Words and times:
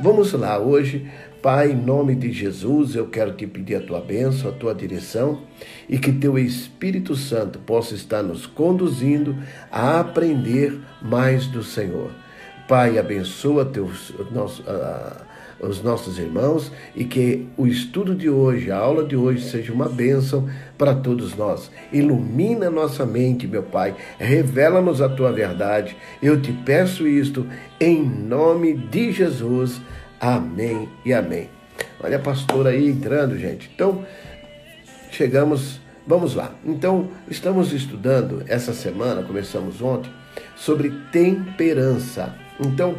Vamos 0.00 0.32
lá, 0.32 0.60
hoje, 0.60 1.10
Pai, 1.42 1.72
em 1.72 1.74
nome 1.74 2.14
de 2.14 2.30
Jesus, 2.30 2.94
eu 2.94 3.08
quero 3.08 3.32
te 3.32 3.48
pedir 3.48 3.74
a 3.74 3.80
tua 3.80 4.00
bênção, 4.00 4.48
a 4.48 4.54
tua 4.54 4.72
direção 4.72 5.42
e 5.88 5.98
que 5.98 6.12
teu 6.12 6.38
Espírito 6.38 7.16
Santo 7.16 7.58
possa 7.58 7.96
estar 7.96 8.22
nos 8.22 8.46
conduzindo 8.46 9.36
a 9.72 9.98
aprender 9.98 10.78
mais 11.02 11.48
do 11.48 11.64
Senhor. 11.64 12.12
Pai, 12.68 12.96
abençoa 12.96 13.64
teus, 13.64 14.14
nosso, 14.30 14.62
uh, 14.62 15.27
os 15.60 15.82
nossos 15.82 16.18
irmãos 16.18 16.70
e 16.94 17.04
que 17.04 17.46
o 17.56 17.66
estudo 17.66 18.14
de 18.14 18.30
hoje, 18.30 18.70
a 18.70 18.76
aula 18.76 19.04
de 19.04 19.16
hoje, 19.16 19.48
seja 19.48 19.72
uma 19.72 19.88
bênção 19.88 20.48
para 20.76 20.94
todos 20.94 21.34
nós. 21.36 21.70
Ilumina 21.92 22.70
nossa 22.70 23.04
mente, 23.04 23.46
meu 23.46 23.62
Pai, 23.62 23.94
revela-nos 24.18 25.00
a 25.00 25.08
tua 25.08 25.32
verdade. 25.32 25.96
Eu 26.22 26.40
te 26.40 26.52
peço 26.52 27.06
isto 27.06 27.46
em 27.80 28.02
nome 28.04 28.74
de 28.74 29.12
Jesus. 29.12 29.80
Amém 30.20 30.88
e 31.04 31.12
amém. 31.12 31.48
Olha 32.00 32.16
a 32.16 32.20
pastora 32.20 32.70
aí 32.70 32.88
entrando, 32.88 33.36
gente. 33.36 33.70
Então, 33.74 34.04
chegamos, 35.10 35.80
vamos 36.06 36.34
lá. 36.34 36.54
Então, 36.64 37.08
estamos 37.28 37.72
estudando 37.72 38.44
essa 38.46 38.72
semana, 38.72 39.22
começamos 39.22 39.82
ontem, 39.82 40.10
sobre 40.56 40.92
temperança. 41.10 42.34
Então, 42.60 42.96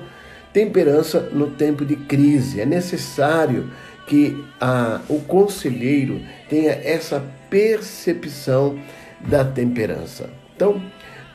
Temperança 0.53 1.30
no 1.31 1.52
tempo 1.52 1.85
de 1.85 1.95
crise. 1.95 2.59
É 2.59 2.66
necessário 2.66 3.70
que 4.07 4.44
a, 4.59 5.02
o 5.07 5.20
conselheiro 5.21 6.21
tenha 6.49 6.71
essa 6.71 7.23
percepção 7.49 8.80
da 9.20 9.43
temperança. 9.45 10.30
Então, 10.55 10.81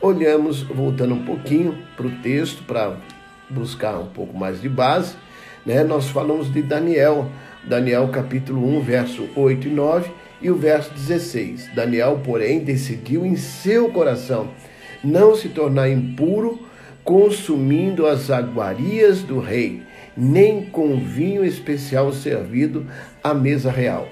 olhamos, 0.01 0.63
voltando 0.63 1.15
um 1.15 1.25
pouquinho 1.25 1.79
para 1.97 2.07
o 2.07 2.11
texto, 2.23 2.65
para 2.65 2.97
buscar 3.49 3.99
um 3.99 4.07
pouco 4.07 4.37
mais 4.37 4.61
de 4.61 4.69
base, 4.69 5.15
né? 5.65 5.85
nós 5.85 6.09
falamos 6.09 6.53
de 6.53 6.63
Daniel, 6.63 7.31
Daniel 7.63 8.09
capítulo 8.09 8.77
1, 8.79 8.81
verso 8.81 9.29
8 9.37 9.69
e 9.69 9.71
9 9.71 10.11
e 10.43 10.51
o 10.51 10.57
verso 10.57 10.93
16. 10.93 11.71
Daniel, 11.75 12.21
porém, 12.25 12.61
decidiu 12.61 13.25
em 13.25 13.37
seu 13.37 13.89
coração 13.91 14.51
não 15.03 15.37
se 15.37 15.49
tornar 15.49 15.89
impuro 15.91 16.64
consumindo 17.05 18.07
as 18.07 18.31
aguarias 18.31 19.23
do 19.23 19.39
rei, 19.39 19.83
nem 20.17 20.65
com 20.65 20.97
vinho 20.97 21.45
especial 21.45 22.13
servido 22.13 22.87
à 23.23 23.35
mesa 23.35 23.71
real. 23.71 24.09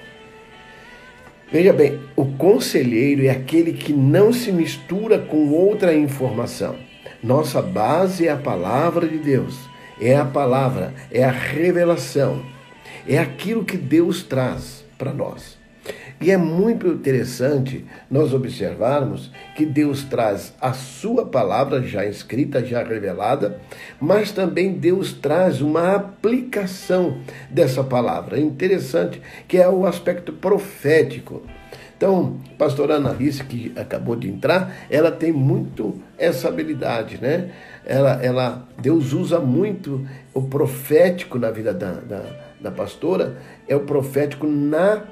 Veja 1.50 1.72
bem, 1.72 2.00
o 2.16 2.24
conselheiro 2.24 3.24
é 3.24 3.30
aquele 3.30 3.72
que 3.72 3.92
não 3.92 4.32
se 4.32 4.52
mistura 4.52 5.18
com 5.18 5.50
outra 5.50 5.94
informação. 5.94 6.76
Nossa 7.22 7.60
base 7.60 8.26
é 8.26 8.32
a 8.32 8.36
palavra 8.36 9.06
de 9.06 9.18
Deus, 9.18 9.58
é 10.00 10.16
a 10.16 10.24
palavra, 10.24 10.94
é 11.10 11.22
a 11.22 11.30
revelação, 11.30 12.44
é 13.06 13.18
aquilo 13.18 13.64
que 13.64 13.76
Deus 13.76 14.22
traz 14.22 14.84
para 14.96 15.12
nós. 15.12 15.61
E 16.22 16.30
é 16.30 16.36
muito 16.36 16.86
interessante 16.86 17.84
nós 18.08 18.32
observarmos 18.32 19.32
que 19.56 19.66
Deus 19.66 20.04
traz 20.04 20.54
a 20.60 20.72
sua 20.72 21.26
palavra 21.26 21.82
já 21.82 22.06
escrita, 22.06 22.64
já 22.64 22.80
revelada, 22.84 23.60
mas 24.00 24.30
também 24.30 24.74
Deus 24.74 25.12
traz 25.12 25.60
uma 25.60 25.96
aplicação 25.96 27.18
dessa 27.50 27.82
palavra. 27.82 28.38
É 28.38 28.40
interessante 28.40 29.20
que 29.48 29.58
é 29.58 29.68
o 29.68 29.84
aspecto 29.84 30.32
profético. 30.32 31.42
Então, 31.96 32.36
pastora 32.56 32.96
Analice, 32.96 33.42
que 33.42 33.72
acabou 33.74 34.14
de 34.14 34.28
entrar, 34.28 34.76
ela 34.88 35.10
tem 35.10 35.32
muito 35.32 36.00
essa 36.16 36.46
habilidade, 36.46 37.18
né? 37.20 37.50
Ela, 37.84 38.24
ela, 38.24 38.68
Deus 38.80 39.12
usa 39.12 39.40
muito 39.40 40.06
o 40.32 40.42
profético 40.42 41.36
na 41.36 41.50
vida 41.50 41.74
da, 41.74 41.94
da, 41.94 42.22
da 42.60 42.70
pastora, 42.70 43.38
é 43.66 43.74
o 43.74 43.80
profético 43.80 44.46
na 44.46 45.02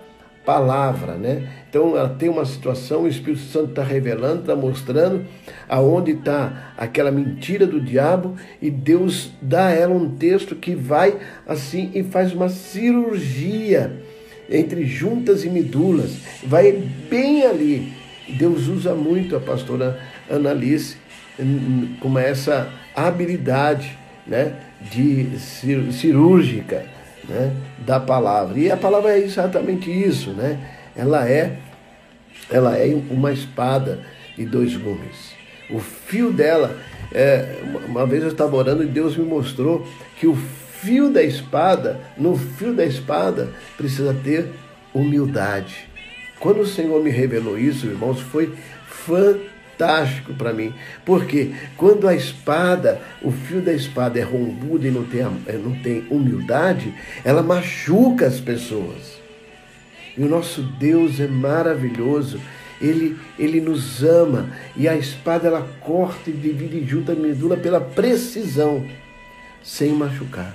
palavra, 0.44 1.14
né? 1.14 1.48
Então 1.68 1.96
ela 1.96 2.08
tem 2.08 2.28
uma 2.28 2.44
situação, 2.44 3.02
o 3.02 3.08
Espírito 3.08 3.42
Santo 3.42 3.70
está 3.70 3.82
revelando, 3.82 4.40
está 4.40 4.56
mostrando 4.56 5.24
aonde 5.68 6.12
está 6.12 6.72
aquela 6.76 7.10
mentira 7.10 7.66
do 7.66 7.80
diabo 7.80 8.34
e 8.60 8.70
Deus 8.70 9.30
dá 9.40 9.66
a 9.66 9.72
ela 9.72 9.94
um 9.94 10.16
texto 10.16 10.56
que 10.56 10.74
vai 10.74 11.16
assim 11.46 11.90
e 11.94 12.02
faz 12.02 12.32
uma 12.32 12.48
cirurgia 12.48 14.02
entre 14.48 14.84
juntas 14.84 15.44
e 15.44 15.50
medulas, 15.50 16.16
vai 16.44 16.72
bem 17.08 17.44
ali. 17.44 17.92
Deus 18.28 18.66
usa 18.66 18.94
muito 18.94 19.36
a 19.36 19.40
pastora 19.40 20.00
Analice 20.28 20.96
com 22.00 22.18
essa 22.18 22.72
habilidade, 22.94 23.96
né, 24.26 24.54
de 24.90 25.38
cirúrgica 25.38 26.84
né, 27.30 27.52
da 27.78 27.98
palavra. 27.98 28.58
E 28.58 28.70
a 28.70 28.76
palavra 28.76 29.12
é 29.12 29.20
exatamente 29.20 29.91
isso, 29.91 30.32
né? 30.32 30.58
Ela 30.94 31.28
é 31.28 31.56
ela 32.50 32.76
é 32.76 32.92
uma 33.08 33.32
espada 33.32 34.00
de 34.36 34.44
dois 34.44 34.76
gumes. 34.76 35.32
O 35.70 35.78
fio 35.78 36.32
dela, 36.32 36.76
é, 37.12 37.62
uma 37.86 38.04
vez 38.04 38.22
eu 38.22 38.30
estava 38.30 38.56
orando 38.56 38.82
e 38.82 38.86
Deus 38.86 39.16
me 39.16 39.24
mostrou 39.24 39.86
que 40.18 40.26
o 40.26 40.34
fio 40.34 41.10
da 41.10 41.22
espada, 41.22 42.00
no 42.16 42.36
fio 42.36 42.74
da 42.74 42.84
espada, 42.84 43.50
precisa 43.76 44.12
ter 44.24 44.48
humildade. 44.92 45.88
Quando 46.41 46.60
o 46.62 46.66
Senhor 46.66 47.02
me 47.02 47.10
revelou 47.10 47.56
isso, 47.56 47.86
irmãos, 47.86 48.20
foi 48.20 48.52
fantástico 48.88 49.59
fantástico 49.80 50.34
para 50.34 50.52
mim. 50.52 50.74
Porque 51.04 51.52
quando 51.76 52.06
a 52.06 52.14
espada, 52.14 53.00
o 53.22 53.30
fio 53.30 53.62
da 53.62 53.72
espada 53.72 54.18
é 54.18 54.22
rombudo 54.22 54.86
e 54.86 54.91
não 54.91 55.04
tem, 55.04 55.20
eh, 55.46 55.58
não 55.62 55.74
tem 55.76 56.04
humildade, 56.10 56.94
ela 57.24 57.42
machuca 57.42 58.26
as 58.26 58.38
pessoas. 58.38 59.18
E 60.16 60.22
o 60.22 60.28
nosso 60.28 60.62
Deus 60.62 61.18
é 61.18 61.26
maravilhoso. 61.26 62.41
Ele, 62.80 63.18
ele 63.38 63.60
nos 63.60 64.02
ama 64.02 64.50
e 64.74 64.88
a 64.88 64.96
espada 64.96 65.48
ela 65.48 65.68
corta 65.80 66.30
e 66.30 66.32
divide 66.32 66.84
junto 66.86 67.12
a 67.12 67.14
medula 67.14 67.56
pela 67.56 67.80
precisão, 67.80 68.86
sem 69.62 69.92
machucar. 69.92 70.54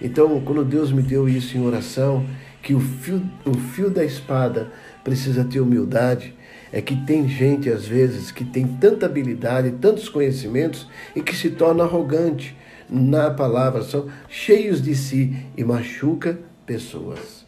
Então, 0.00 0.40
quando 0.40 0.64
Deus 0.64 0.90
me 0.90 1.02
deu 1.02 1.28
isso 1.28 1.56
em 1.56 1.66
oração, 1.66 2.24
que 2.62 2.72
o 2.72 2.80
fio, 2.80 3.22
o 3.44 3.52
fio 3.52 3.90
da 3.90 4.04
espada 4.04 4.72
precisa 5.04 5.44
ter 5.44 5.60
humildade, 5.60 6.34
é 6.72 6.80
que 6.80 6.96
tem 7.04 7.28
gente, 7.28 7.70
às 7.70 7.86
vezes, 7.86 8.30
que 8.30 8.44
tem 8.44 8.66
tanta 8.66 9.06
habilidade, 9.06 9.72
tantos 9.80 10.08
conhecimentos 10.08 10.86
e 11.14 11.22
que 11.22 11.34
se 11.34 11.50
torna 11.50 11.84
arrogante 11.84 12.56
na 12.88 13.30
palavra, 13.30 13.82
são 13.82 14.08
cheios 14.28 14.80
de 14.80 14.94
si 14.94 15.36
e 15.56 15.64
machuca 15.64 16.38
pessoas. 16.64 17.46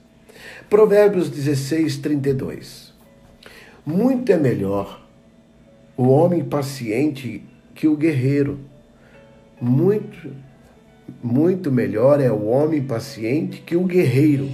Provérbios 0.69 1.29
16, 1.31 1.97
32. 1.99 2.93
Muito 3.85 4.31
é 4.31 4.37
melhor 4.37 5.07
o 5.97 6.09
homem 6.09 6.45
paciente 6.45 7.43
que 7.75 7.89
o 7.89 7.97
guerreiro. 7.97 8.61
Muito, 9.61 10.31
muito 11.23 11.71
melhor 11.71 12.21
é 12.21 12.31
o 12.31 12.47
homem 12.47 12.83
paciente 12.83 13.61
que 13.61 13.77
o 13.77 13.85
guerreiro. 13.85 14.49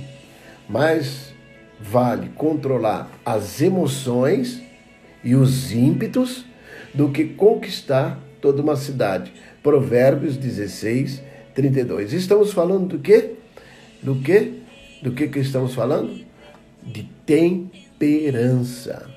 Mas 0.68 1.25
vale 1.80 2.30
controlar 2.30 3.10
as 3.24 3.60
emoções 3.60 4.62
e 5.22 5.34
os 5.34 5.72
ímpetos 5.72 6.44
do 6.94 7.10
que 7.10 7.24
conquistar 7.24 8.18
toda 8.40 8.62
uma 8.62 8.76
cidade. 8.76 9.32
Provérbios 9.62 10.36
16, 10.36 11.22
32. 11.54 12.12
Estamos 12.12 12.52
falando 12.52 12.88
do 12.88 12.98
quê? 12.98 13.34
Do 14.02 14.16
quê? 14.16 14.52
Do 15.02 15.12
que, 15.12 15.28
que 15.28 15.40
estamos 15.40 15.74
falando? 15.74 16.24
De 16.82 17.02
temperança. 17.26 19.10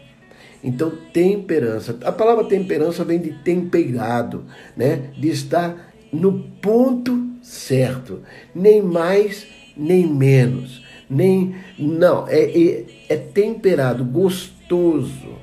Então, 0.64 0.92
temperança. 1.14 1.98
A 2.04 2.12
palavra 2.12 2.44
temperança 2.46 3.06
vem 3.06 3.20
de 3.20 3.32
temperado, 3.44 4.46
né? 4.76 5.12
De 5.18 5.30
estar 5.30 5.94
no 6.12 6.40
ponto 6.62 7.30
certo, 7.42 8.24
nem 8.54 8.82
mais 8.82 9.48
nem 9.78 10.06
menos 10.06 10.84
nem. 11.10 11.56
Não, 11.78 12.28
é, 12.28 12.40
é, 12.40 12.86
é 13.10 13.16
temperado, 13.18 14.04
gostoso. 14.06 15.40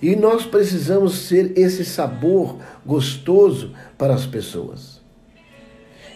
E 0.00 0.16
nós 0.16 0.44
precisamos 0.44 1.14
ser 1.26 1.52
esse 1.56 1.84
sabor 1.84 2.58
gostoso 2.84 3.72
para 3.96 4.14
as 4.14 4.26
pessoas. 4.26 5.00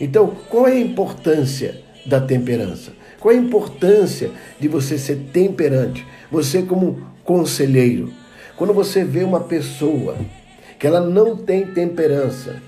Então, 0.01 0.37
qual 0.49 0.67
é 0.67 0.73
a 0.73 0.81
importância 0.81 1.83
da 2.05 2.21
temperança? 2.21 2.93
Qual 3.21 3.33
é 3.33 3.39
a 3.39 3.41
importância 3.41 4.31
de 4.59 4.69
você 4.69 4.99
ser 4.99 5.17
temperante? 5.33 6.07
Você, 6.31 6.63
como 6.63 7.07
conselheiro, 7.25 8.13
quando 8.57 8.75
você 8.75 9.05
vê 9.05 9.23
uma 9.23 9.41
pessoa 9.41 10.17
que 10.79 10.87
ela 10.87 11.01
não 11.01 11.37
tem 11.37 11.67
temperança, 11.67 12.61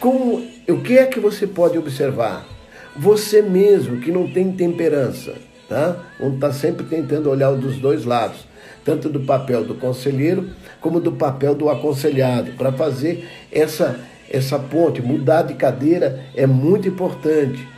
como, 0.00 0.44
o 0.68 0.80
que 0.82 0.98
é 0.98 1.06
que 1.06 1.20
você 1.20 1.46
pode 1.46 1.78
observar? 1.78 2.51
Você 2.96 3.40
mesmo 3.40 4.00
que 4.00 4.12
não 4.12 4.28
tem 4.30 4.52
temperança, 4.52 5.34
tá? 5.68 5.96
Vamos 6.18 6.34
estar 6.34 6.48
tá 6.48 6.52
sempre 6.52 6.84
tentando 6.86 7.30
olhar 7.30 7.52
dos 7.52 7.76
dois 7.78 8.04
lados, 8.04 8.46
tanto 8.84 9.08
do 9.08 9.20
papel 9.20 9.64
do 9.64 9.74
conselheiro 9.74 10.50
como 10.80 11.00
do 11.00 11.12
papel 11.12 11.54
do 11.54 11.70
aconselhado, 11.70 12.52
para 12.52 12.72
fazer 12.72 13.28
essa 13.50 13.98
essa 14.32 14.58
ponte, 14.58 15.02
mudar 15.02 15.42
de 15.42 15.54
cadeira 15.54 16.24
é 16.34 16.46
muito 16.46 16.88
importante. 16.88 17.68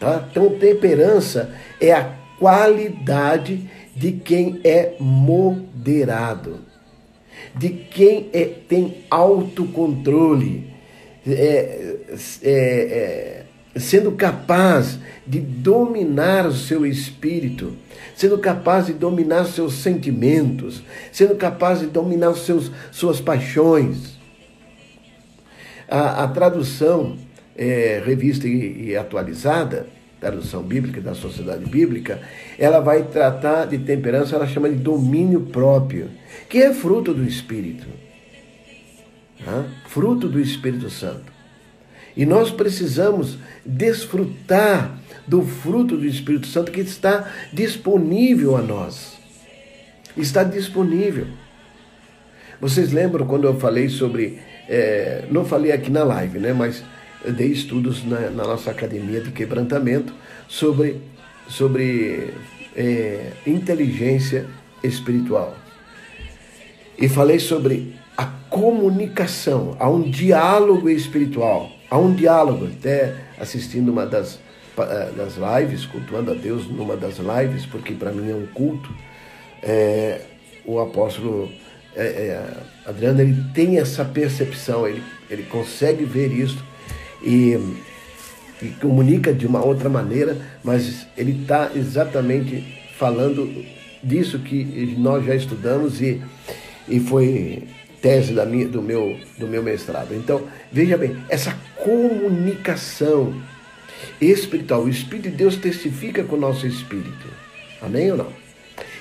Tá? 0.00 0.26
Então, 0.30 0.58
temperança 0.58 1.54
é 1.78 1.92
a 1.92 2.16
qualidade 2.38 3.68
de 3.94 4.12
quem 4.12 4.60
é 4.64 4.94
moderado, 4.98 6.60
de 7.54 7.68
quem 7.68 8.30
é, 8.32 8.44
tem 8.44 9.04
autocontrole, 9.10 10.72
é, 11.26 11.96
é, 12.42 12.50
é, 12.50 13.44
sendo 13.78 14.12
capaz 14.12 14.98
de 15.26 15.40
dominar 15.40 16.46
o 16.46 16.52
seu 16.52 16.86
espírito, 16.86 17.76
sendo 18.14 18.38
capaz 18.38 18.86
de 18.86 18.92
dominar 18.92 19.44
seus 19.44 19.74
sentimentos, 19.74 20.82
sendo 21.12 21.34
capaz 21.36 21.80
de 21.80 21.86
dominar 21.86 22.34
seus, 22.34 22.70
suas 22.90 23.20
paixões. 23.20 24.18
A, 25.88 26.24
a 26.24 26.28
tradução 26.28 27.16
é, 27.56 28.02
revista 28.04 28.46
e, 28.46 28.88
e 28.88 28.96
atualizada, 28.96 29.86
tradução 30.20 30.62
bíblica 30.62 31.00
da 31.00 31.14
sociedade 31.14 31.64
bíblica, 31.66 32.20
ela 32.58 32.80
vai 32.80 33.02
tratar 33.04 33.66
de 33.66 33.78
temperança, 33.78 34.34
ela 34.34 34.46
chama 34.46 34.68
de 34.68 34.76
domínio 34.76 35.42
próprio, 35.42 36.10
que 36.48 36.58
é 36.58 36.72
fruto 36.72 37.14
do 37.14 37.24
Espírito. 37.24 37.86
Né? 39.40 39.70
Fruto 39.86 40.28
do 40.28 40.40
Espírito 40.40 40.90
Santo. 40.90 41.37
E 42.18 42.26
nós 42.26 42.50
precisamos 42.50 43.38
desfrutar 43.64 44.98
do 45.24 45.40
fruto 45.42 45.96
do 45.96 46.04
Espírito 46.04 46.48
Santo 46.48 46.72
que 46.72 46.80
está 46.80 47.30
disponível 47.52 48.56
a 48.56 48.60
nós. 48.60 49.16
Está 50.16 50.42
disponível. 50.42 51.28
Vocês 52.60 52.92
lembram 52.92 53.24
quando 53.24 53.44
eu 53.44 53.54
falei 53.60 53.88
sobre. 53.88 54.40
É, 54.68 55.26
não 55.30 55.44
falei 55.44 55.70
aqui 55.70 55.92
na 55.92 56.02
live, 56.02 56.40
né? 56.40 56.52
Mas 56.52 56.82
eu 57.24 57.32
dei 57.32 57.52
estudos 57.52 58.04
na, 58.04 58.30
na 58.30 58.42
nossa 58.42 58.72
academia 58.72 59.20
de 59.20 59.30
quebrantamento 59.30 60.12
sobre, 60.48 61.00
sobre 61.46 62.34
é, 62.74 63.30
inteligência 63.46 64.44
espiritual. 64.82 65.56
E 66.98 67.08
falei 67.08 67.38
sobre 67.38 67.94
a 68.16 68.26
comunicação, 68.50 69.76
há 69.78 69.88
um 69.88 70.02
diálogo 70.02 70.90
espiritual, 70.90 71.77
há 71.90 71.98
um 71.98 72.14
diálogo, 72.14 72.66
até 72.66 73.14
assistindo 73.38 73.90
uma 73.90 74.06
das, 74.06 74.38
eh, 74.78 75.12
das 75.16 75.36
lives, 75.36 75.86
cultuando 75.86 76.30
a 76.30 76.34
Deus 76.34 76.66
numa 76.66 76.96
das 76.96 77.18
lives, 77.18 77.66
porque 77.66 77.94
para 77.94 78.12
mim 78.12 78.30
é 78.30 78.34
um 78.34 78.46
culto, 78.46 78.90
é, 79.62 80.20
o 80.64 80.78
apóstolo 80.78 81.50
é, 81.96 82.02
é, 82.02 82.50
Adriano 82.86 83.20
ele 83.20 83.36
tem 83.52 83.78
essa 83.78 84.04
percepção, 84.04 84.86
ele, 84.86 85.02
ele 85.28 85.42
consegue 85.44 86.04
ver 86.04 86.30
isso 86.30 86.62
e, 87.22 87.58
e 88.62 88.68
comunica 88.80 89.32
de 89.32 89.46
uma 89.46 89.64
outra 89.64 89.88
maneira, 89.88 90.36
mas 90.62 91.06
ele 91.16 91.42
está 91.42 91.70
exatamente 91.74 92.64
falando 92.96 93.64
disso 94.02 94.38
que 94.38 94.94
nós 94.98 95.24
já 95.24 95.34
estudamos 95.34 96.00
e, 96.00 96.22
e 96.88 97.00
foi 97.00 97.64
tese 98.00 98.32
da 98.32 98.44
minha, 98.44 98.68
do, 98.68 98.82
meu, 98.82 99.16
do 99.38 99.46
meu 99.46 99.62
mestrado. 99.62 100.14
Então, 100.14 100.42
veja 100.70 100.96
bem, 100.96 101.16
essa 101.28 101.56
comunicação 101.76 103.34
espiritual, 104.20 104.82
o 104.82 104.88
Espírito 104.88 105.30
de 105.30 105.36
Deus 105.36 105.56
testifica 105.56 106.24
com 106.24 106.36
o 106.36 106.40
nosso 106.40 106.66
espírito. 106.66 107.26
Amém 107.80 108.10
ou 108.10 108.16
não? 108.16 108.32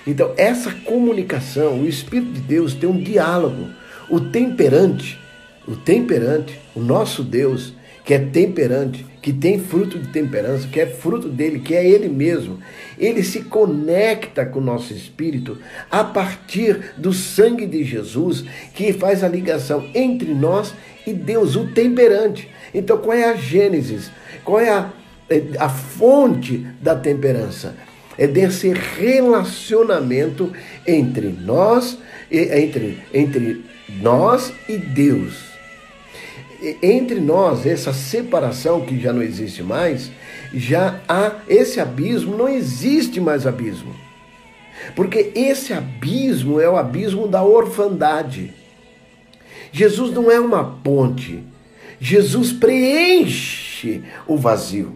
Então, 0.05 0.33
essa 0.37 0.71
comunicação, 0.71 1.81
o 1.81 1.87
Espírito 1.87 2.31
de 2.31 2.41
Deus 2.41 2.73
tem 2.73 2.89
um 2.89 3.01
diálogo. 3.01 3.69
O 4.09 4.19
temperante, 4.19 5.19
o 5.67 5.75
temperante, 5.75 6.59
o 6.73 6.79
nosso 6.79 7.23
Deus, 7.23 7.73
que 8.05 8.13
é 8.13 8.19
temperante, 8.19 9.05
que 9.27 9.33
tem 9.33 9.59
fruto 9.59 9.99
de 9.99 10.07
temperança, 10.07 10.69
que 10.69 10.79
é 10.79 10.85
fruto 10.85 11.27
dele, 11.27 11.59
que 11.59 11.75
é 11.75 11.85
ele 11.85 12.07
mesmo, 12.07 12.59
ele 12.97 13.21
se 13.21 13.41
conecta 13.41 14.45
com 14.45 14.59
o 14.59 14.63
nosso 14.63 14.93
espírito 14.93 15.57
a 15.91 16.01
partir 16.01 16.93
do 16.95 17.11
sangue 17.11 17.65
de 17.65 17.83
Jesus, 17.83 18.45
que 18.73 18.93
faz 18.93 19.25
a 19.25 19.27
ligação 19.27 19.85
entre 19.93 20.33
nós 20.33 20.73
e 21.05 21.11
Deus, 21.11 21.57
o 21.57 21.67
temperante. 21.73 22.49
Então, 22.73 22.99
qual 22.99 23.17
é 23.17 23.25
a 23.25 23.35
gênesis? 23.35 24.09
Qual 24.45 24.61
é 24.61 24.69
a, 24.69 24.93
é, 25.29 25.43
a 25.59 25.67
fonte 25.67 26.65
da 26.81 26.95
temperança? 26.95 27.75
É 28.17 28.27
desse 28.27 28.71
relacionamento 28.71 30.53
entre 30.87 31.27
nós, 31.27 31.97
entre, 32.31 32.99
entre 33.13 33.65
nós 34.01 34.53
e 34.69 34.77
Deus 34.77 35.46
entre 36.81 37.19
nós, 37.19 37.65
essa 37.65 37.93
separação 37.93 38.81
que 38.81 38.99
já 38.99 39.13
não 39.13 39.21
existe 39.21 39.61
mais, 39.61 40.11
já 40.53 40.99
há 41.07 41.35
esse 41.47 41.79
abismo, 41.79 42.35
não 42.35 42.49
existe 42.49 43.19
mais 43.19 43.45
abismo. 43.45 43.95
Porque 44.95 45.31
esse 45.35 45.73
abismo 45.73 46.59
é 46.59 46.69
o 46.69 46.77
abismo 46.77 47.27
da 47.27 47.43
orfandade. 47.43 48.53
Jesus 49.71 50.11
não 50.11 50.31
é 50.31 50.39
uma 50.39 50.63
ponte. 50.63 51.43
Jesus 51.99 52.51
preenche 52.51 54.03
o 54.25 54.37
vazio. 54.37 54.93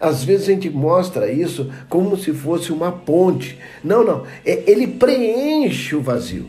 Às 0.00 0.22
vezes 0.22 0.48
a 0.48 0.52
gente 0.52 0.70
mostra 0.70 1.30
isso 1.30 1.70
como 1.88 2.16
se 2.16 2.32
fosse 2.32 2.72
uma 2.72 2.92
ponte. 2.92 3.58
Não, 3.82 4.04
não. 4.04 4.24
É, 4.44 4.62
ele 4.70 4.86
preenche 4.86 5.96
o 5.96 6.00
vazio. 6.00 6.46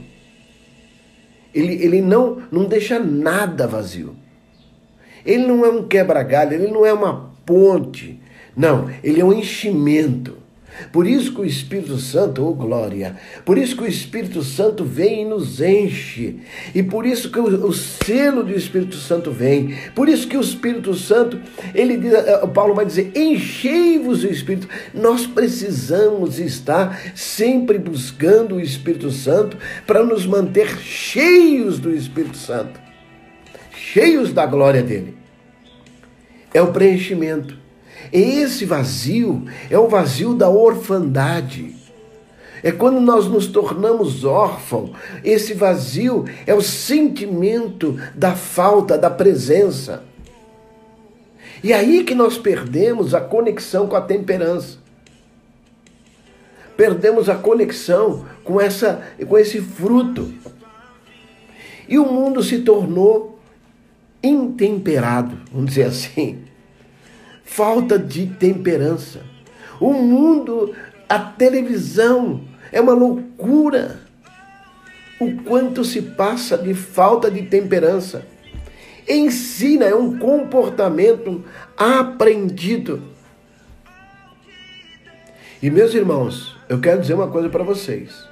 Ele, 1.54 1.74
ele 1.84 2.02
não, 2.02 2.44
não 2.52 2.66
deixa 2.66 3.00
nada 3.00 3.66
vazio. 3.66 4.16
Ele 5.25 5.45
não 5.45 5.66
é 5.66 5.69
um 5.69 5.88
quebra-galho, 5.88 6.54
ele 6.54 6.71
não 6.71 6.86
é 6.86 6.94
uma 6.94 7.31
ponte. 7.45 8.19
Não, 8.56 8.89
ele 9.04 9.21
é 9.21 9.25
um 9.25 9.33
enchimento. 9.33 10.39
Por 10.92 11.06
isso 11.06 11.33
que 11.33 11.42
o 11.42 11.45
Espírito 11.45 11.98
Santo, 11.98 12.45
oh 12.45 12.54
glória, 12.54 13.18
por 13.45 13.57
isso 13.57 13.75
que 13.75 13.83
o 13.83 13.88
Espírito 13.88 14.42
Santo 14.44 14.83
vem 14.83 15.24
e 15.24 15.25
nos 15.25 15.60
enche. 15.60 16.38
E 16.74 16.81
por 16.81 17.06
isso 17.06 17.31
que 17.31 17.39
o, 17.39 17.68
o 17.68 17.74
selo 17.74 18.44
do 18.44 18.54
Espírito 18.54 18.95
Santo 18.95 19.31
vem. 19.31 19.75
Por 19.94 20.07
isso 20.07 20.27
que 20.27 20.38
o 20.38 20.42
Espírito 20.42 20.94
Santo, 20.94 21.39
ele 21.74 21.98
diz, 21.98 22.13
eh, 22.13 22.48
Paulo 22.54 22.74
vai 22.74 22.86
dizer: 22.86 23.12
enchei-vos 23.16 24.21
do 24.21 24.30
Espírito. 24.30 24.68
Nós 24.94 25.27
precisamos 25.27 26.39
estar 26.39 27.13
sempre 27.13 27.77
buscando 27.77 28.56
o 28.56 28.62
Espírito 28.62 29.12
Santo 29.12 29.57
para 29.86 30.04
nos 30.04 30.25
manter 30.25 30.77
cheios 30.80 31.80
do 31.80 31.94
Espírito 31.94 32.38
Santo 32.38 32.89
cheios 33.94 34.31
da 34.31 34.46
glória 34.46 34.84
dele. 34.84 35.18
É 36.54 36.62
o 36.62 36.72
preenchimento. 36.72 37.58
E 38.14 38.19
esse 38.42 38.66
vazio 38.66 39.46
é 39.69 39.78
o 39.78 39.88
vazio 39.88 40.34
da 40.36 40.50
orfandade. 40.50 41.76
É 42.62 42.72
quando 42.72 43.00
nós 43.00 43.28
nos 43.28 43.48
tornamos 43.48 44.24
órfãos. 44.24 44.92
Esse 45.24 45.54
vazio 45.54 46.26
é 46.46 46.54
o 46.54 46.62
sentimento 46.62 48.00
da 48.14 48.36
falta, 48.36 48.98
da 48.98 49.10
presença. 49.10 50.04
E 51.64 51.74
aí 51.74 52.04
que 52.04 52.14
nós 52.14 52.38
perdemos 52.38 53.16
a 53.16 53.22
conexão 53.22 53.88
com 53.88 53.96
a 53.96 54.02
temperança. 54.02 54.78
Perdemos 56.78 57.28
a 57.28 57.36
conexão 57.36 58.26
com, 58.44 58.62
essa, 58.62 59.02
com 59.28 59.38
esse 59.38 59.60
fruto. 59.60 60.31
E 61.88 61.98
o 61.98 62.06
mundo 62.06 62.44
se 62.44 62.60
tornou 62.60 63.39
intemperado, 64.23 65.38
vamos 65.52 65.69
dizer 65.69 65.83
assim. 65.85 66.40
Falta 67.44 67.97
de 67.97 68.28
temperança. 68.28 69.21
O 69.80 69.94
mundo, 69.94 70.76
a 71.07 71.18
televisão, 71.19 72.42
é 72.71 72.80
uma 72.80 72.94
loucura. 72.94 74.02
O 75.19 75.42
quanto 75.44 75.83
se 75.83 76.02
passa 76.02 76.57
de 76.57 76.73
falta 76.73 77.30
de 77.30 77.44
temperança. 77.44 78.26
Ensina, 79.07 79.85
é 79.85 79.95
um 79.95 80.19
comportamento 80.19 81.44
aprendido. 81.76 83.02
E 85.61 85.69
meus 85.69 85.94
irmãos, 85.94 86.56
eu 86.69 86.80
quero 86.80 87.02
dizer 87.02 87.16
uma 87.16 87.28
coisa 87.28 87.49
para 87.49 87.64
vocês. 87.64 88.23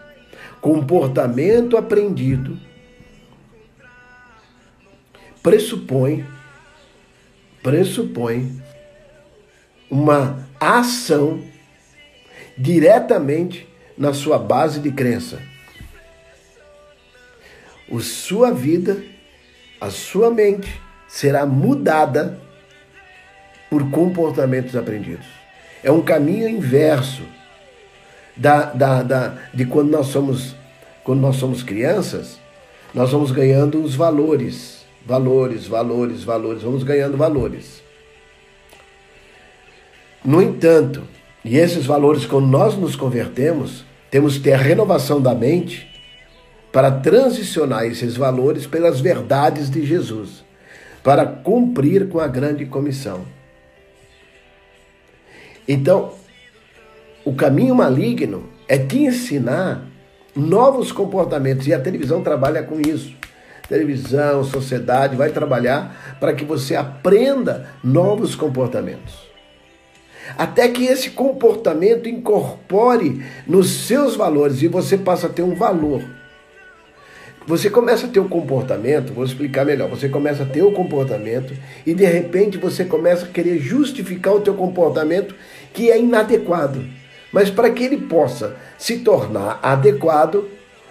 Comportamento 0.62 1.75
aprendido 1.75 2.67
pressupõe 5.48 6.25
pressupõe 7.63 8.62
uma 9.89 10.46
ação 10.60 11.42
diretamente 12.58 13.66
na 13.98 14.13
sua 14.13 14.38
base 14.38 14.82
de 14.82 14.92
crença. 14.92 15.42
O 17.89 18.01
sua 18.01 18.51
vida, 18.51 19.01
a 19.80 19.89
sua 19.89 20.30
mente 20.30 20.82
será 21.08 21.46
mudada 21.46 22.38
por 23.70 23.89
comportamentos 23.89 24.75
aprendidos. 24.75 25.27
É 25.82 25.89
um 25.89 26.01
caminho 26.01 26.50
inverso 26.50 27.24
da, 28.36 28.66
da, 28.66 29.01
da, 29.01 29.38
de 29.54 29.66
quando 29.66 29.92
nós 29.92 30.08
somos 30.08 30.58
quando 31.06 31.22
nós 31.22 31.38
somos 31.38 31.63
crianças, 31.63 32.38
nós 32.94 33.13
vamos 33.13 33.32
ganhando 33.32 33.82
os 33.82 33.96
valores 33.96 34.76
valores, 35.08 35.66
valores, 35.66 36.24
valores, 36.24 36.62
vamos 36.64 36.84
ganhando 36.84 37.16
valores. 37.16 37.82
No 40.24 40.42
entanto, 40.42 41.04
e 41.46 41.58
esses 41.58 41.86
valores, 41.86 42.26
quando 42.26 42.48
nós 42.48 42.76
nos 42.76 42.94
convertemos, 42.98 43.86
temos 44.12 44.36
que 44.36 44.44
ter 44.44 44.54
a 44.54 44.58
renovação 44.58 45.22
da 45.22 45.34
mente 45.34 45.88
para 46.74 46.92
transicionar 46.92 47.86
esses 47.86 48.18
valores 48.18 48.68
pelas 48.68 49.00
verdades 49.00 49.70
de 49.70 49.86
Jesus, 49.86 50.44
para 51.02 51.26
cumprir 51.26 52.10
com 52.10 52.20
a 52.20 52.28
grande 52.28 52.66
comissão. 52.66 53.22
Então, 55.66 56.14
o 57.24 57.34
caminho 57.34 57.74
maligno 57.74 58.50
é 58.68 58.78
te 58.78 59.00
ensinar 59.00 59.86
novos 60.36 60.92
comportamentos 60.92 61.66
e 61.66 61.74
a 61.74 61.80
televisão 61.80 62.22
trabalha 62.22 62.62
com 62.62 62.80
isso. 62.82 63.17
Televisão, 63.68 64.44
sociedade 64.44 65.16
vai 65.16 65.30
trabalhar 65.30 66.18
para 66.20 66.34
que 66.34 66.46
você 66.46 66.76
aprenda 66.76 67.68
novos 67.84 68.36
comportamentos 68.36 69.28
até 70.36 70.68
que 70.68 70.86
esse 70.86 71.12
comportamento 71.12 72.10
incorpore 72.10 73.24
nos 73.46 73.70
seus 73.88 74.16
valores 74.16 74.62
e 74.62 74.68
você 74.68 74.98
passa 74.98 75.28
a 75.28 75.30
ter 75.30 75.44
um 75.44 75.56
valor. 75.56 76.02
Você 77.46 77.70
começa 77.70 78.08
a 78.08 78.10
ter 78.10 78.20
um 78.20 78.28
comportamento, 78.28 79.14
vou 79.14 79.24
explicar 79.24 79.64
melhor. 79.64 79.90
Você 79.90 80.10
começa 80.10 80.44
a 80.44 80.46
ter 80.46 80.64
o 80.64 80.70
um 80.70 80.74
comportamento 80.74 81.54
e 81.86 81.94
de 81.94 82.04
repente 82.04 82.58
você 82.58 82.84
começa 82.84 83.26
a 83.26 83.30
querer 83.30 83.58
justificar 83.58 84.34
o 84.34 84.42
teu 84.42 84.54
comportamento 84.54 85.34
que 85.74 85.90
é 85.90 85.98
inadequado. 85.98 86.84
Mas 87.32 87.50
para 87.50 87.70
que 87.70 87.86
ele 87.86 87.98
possa 87.98 88.58
se 88.78 88.98
tornar 88.98 89.60
adequado, 89.64 90.46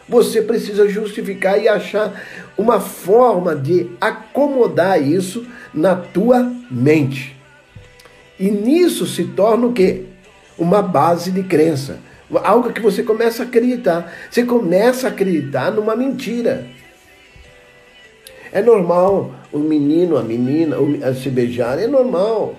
você 0.09 0.41
precisa 0.41 0.89
justificar 0.89 1.61
e 1.61 1.69
achar 1.69 2.21
uma 2.57 2.81
forma 2.81 3.55
de 3.55 3.91
acomodar 4.01 5.03
isso 5.03 5.47
na 5.75 5.97
tua 5.97 6.51
mente. 6.71 7.37
E 8.39 8.51
nisso 8.51 9.07
se 9.07 9.25
torna 9.25 9.67
o 9.67 9.73
quê? 9.73 10.05
Uma 10.59 10.83
base 10.83 11.31
de 11.31 11.43
crença. 11.43 11.99
Algo 12.43 12.73
que 12.73 12.81
você 12.81 13.03
começa 13.03 13.43
a 13.43 13.47
acreditar. 13.47 14.13
Você 14.31 14.45
começa 14.45 15.07
a 15.07 15.11
acreditar 15.11 15.71
numa 15.71 15.97
mentira. 15.97 16.67
É 18.53 18.63
normal 18.63 19.35
o 19.53 19.59
menino, 19.59 20.17
a 20.17 20.23
menina 20.23 20.77
se 21.15 21.31
beijarem, 21.31 21.85
é 21.85 21.89
normal. 21.89 22.55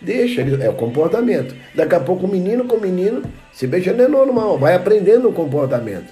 Deixa, 0.00 0.40
é 0.40 0.68
o 0.68 0.74
comportamento. 0.74 1.54
Daqui 1.74 1.94
a 1.94 2.00
pouco 2.00 2.26
o 2.26 2.30
menino 2.30 2.64
com 2.64 2.76
o 2.76 2.80
menino 2.80 3.22
se 3.52 3.66
beijando 3.66 4.02
é 4.02 4.08
normal, 4.08 4.58
vai 4.58 4.74
aprendendo 4.74 5.28
o 5.28 5.32
comportamento. 5.32 6.10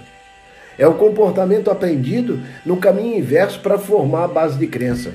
É 0.79 0.87
o 0.87 0.95
comportamento 0.95 1.71
aprendido 1.71 2.41
no 2.65 2.77
caminho 2.77 3.19
inverso 3.19 3.61
para 3.61 3.79
formar 3.79 4.25
a 4.25 4.29
base 4.29 4.57
de 4.57 4.67
crença. 4.67 5.13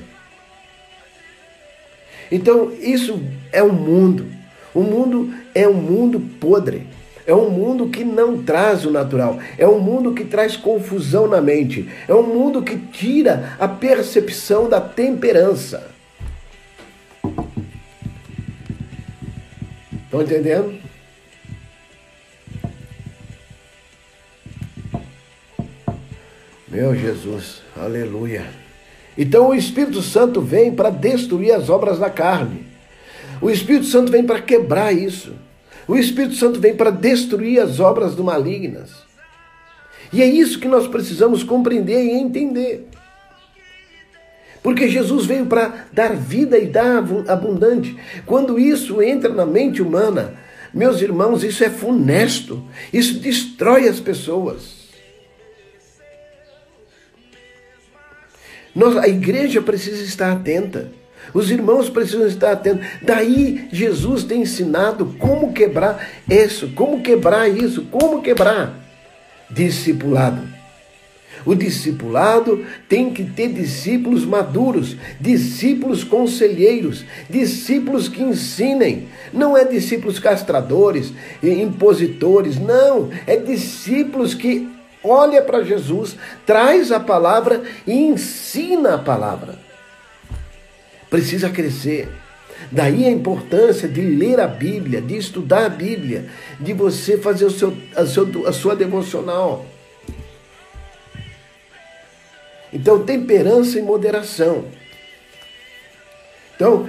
Então, 2.30 2.72
isso 2.80 3.22
é 3.50 3.62
um 3.62 3.72
mundo. 3.72 4.26
O 4.74 4.82
mundo 4.82 5.32
é 5.54 5.66
um 5.66 5.74
mundo 5.74 6.20
podre. 6.38 6.86
É 7.26 7.34
um 7.34 7.48
mundo 7.48 7.88
que 7.88 8.04
não 8.04 8.42
traz 8.42 8.84
o 8.84 8.90
natural. 8.90 9.38
É 9.56 9.66
um 9.66 9.78
mundo 9.78 10.12
que 10.12 10.24
traz 10.24 10.56
confusão 10.56 11.26
na 11.26 11.40
mente. 11.40 11.88
É 12.06 12.14
um 12.14 12.22
mundo 12.22 12.60
que 12.62 12.76
tira 12.76 13.56
a 13.58 13.66
percepção 13.66 14.68
da 14.68 14.80
temperança. 14.80 15.90
Estão 20.04 20.20
entendendo? 20.20 20.74
Meu 26.74 26.92
Jesus, 26.92 27.62
aleluia. 27.76 28.44
Então 29.16 29.50
o 29.50 29.54
Espírito 29.54 30.02
Santo 30.02 30.40
vem 30.40 30.74
para 30.74 30.90
destruir 30.90 31.52
as 31.52 31.70
obras 31.70 32.00
da 32.00 32.10
carne. 32.10 32.66
O 33.40 33.48
Espírito 33.48 33.86
Santo 33.86 34.10
vem 34.10 34.26
para 34.26 34.42
quebrar 34.42 34.92
isso. 34.92 35.34
O 35.86 35.94
Espírito 35.94 36.34
Santo 36.34 36.58
vem 36.58 36.74
para 36.74 36.90
destruir 36.90 37.60
as 37.60 37.78
obras 37.78 38.16
do 38.16 38.24
malignas. 38.24 38.90
E 40.12 40.20
é 40.20 40.26
isso 40.26 40.58
que 40.58 40.66
nós 40.66 40.88
precisamos 40.88 41.44
compreender 41.44 42.06
e 42.06 42.10
entender. 42.10 42.88
Porque 44.60 44.88
Jesus 44.88 45.26
veio 45.26 45.46
para 45.46 45.86
dar 45.92 46.16
vida 46.16 46.58
e 46.58 46.66
dar 46.66 47.04
abundante. 47.28 47.96
Quando 48.26 48.58
isso 48.58 49.00
entra 49.00 49.32
na 49.32 49.46
mente 49.46 49.80
humana, 49.80 50.34
meus 50.72 51.00
irmãos, 51.00 51.44
isso 51.44 51.62
é 51.62 51.70
funesto. 51.70 52.64
Isso 52.92 53.20
destrói 53.20 53.88
as 53.88 54.00
pessoas. 54.00 54.73
Nós, 58.74 58.96
a 58.96 59.08
igreja 59.08 59.62
precisa 59.62 60.02
estar 60.02 60.32
atenta. 60.32 60.90
Os 61.32 61.50
irmãos 61.50 61.88
precisam 61.88 62.26
estar 62.26 62.52
atentos. 62.52 62.86
Daí 63.00 63.68
Jesus 63.72 64.24
tem 64.24 64.42
ensinado 64.42 65.14
como 65.18 65.52
quebrar 65.52 66.08
isso, 66.28 66.68
como 66.74 67.02
quebrar 67.02 67.48
isso, 67.48 67.82
como 67.90 68.20
quebrar 68.20 68.74
discipulado. 69.50 70.54
O 71.46 71.54
discipulado 71.54 72.64
tem 72.88 73.12
que 73.12 73.22
ter 73.22 73.48
discípulos 73.48 74.24
maduros, 74.24 74.96
discípulos 75.20 76.02
conselheiros, 76.02 77.04
discípulos 77.28 78.08
que 78.08 78.22
ensinem. 78.22 79.08
Não 79.32 79.56
é 79.56 79.64
discípulos 79.64 80.18
castradores, 80.18 81.12
impositores, 81.42 82.58
não. 82.58 83.10
É 83.26 83.36
discípulos 83.36 84.34
que 84.34 84.68
olha 85.04 85.42
para 85.42 85.62
Jesus, 85.62 86.16
traz 86.46 86.90
a 86.90 86.98
palavra 86.98 87.62
e 87.86 87.92
ensina 87.92 88.94
a 88.94 88.98
palavra. 88.98 89.58
Precisa 91.10 91.50
crescer. 91.50 92.08
Daí 92.72 93.04
a 93.04 93.10
importância 93.10 93.88
de 93.88 94.00
ler 94.00 94.40
a 94.40 94.46
Bíblia, 94.46 95.00
de 95.00 95.16
estudar 95.16 95.66
a 95.66 95.68
Bíblia, 95.68 96.28
de 96.58 96.72
você 96.72 97.18
fazer 97.18 97.44
o 97.44 97.50
seu, 97.50 97.76
a, 97.94 98.06
seu, 98.06 98.48
a 98.48 98.52
sua 98.52 98.74
devocional. 98.74 99.66
Então, 102.72 103.04
temperança 103.04 103.78
e 103.78 103.82
moderação. 103.82 104.64
Então, 106.56 106.88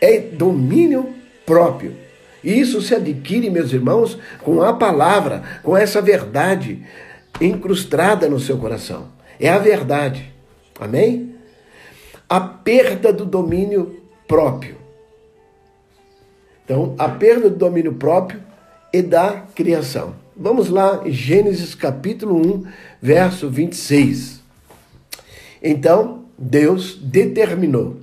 é 0.00 0.18
domínio 0.18 1.14
próprio. 1.44 2.05
Isso 2.46 2.80
se 2.80 2.94
adquire, 2.94 3.50
meus 3.50 3.72
irmãos, 3.72 4.16
com 4.44 4.62
a 4.62 4.72
palavra, 4.72 5.42
com 5.64 5.76
essa 5.76 6.00
verdade 6.00 6.86
incrustada 7.40 8.28
no 8.28 8.38
seu 8.38 8.56
coração. 8.56 9.08
É 9.40 9.48
a 9.48 9.58
verdade. 9.58 10.32
Amém? 10.78 11.34
A 12.28 12.38
perda 12.38 13.12
do 13.12 13.26
domínio 13.26 14.00
próprio. 14.28 14.76
Então, 16.64 16.94
a 16.96 17.08
perda 17.08 17.50
do 17.50 17.56
domínio 17.56 17.94
próprio 17.94 18.40
e 18.92 19.02
da 19.02 19.42
criação. 19.52 20.14
Vamos 20.36 20.68
lá, 20.68 21.02
Gênesis 21.04 21.74
capítulo 21.74 22.36
1, 22.36 22.64
verso 23.02 23.50
26. 23.50 24.40
Então, 25.60 26.26
Deus 26.38 26.94
determinou: 26.94 27.96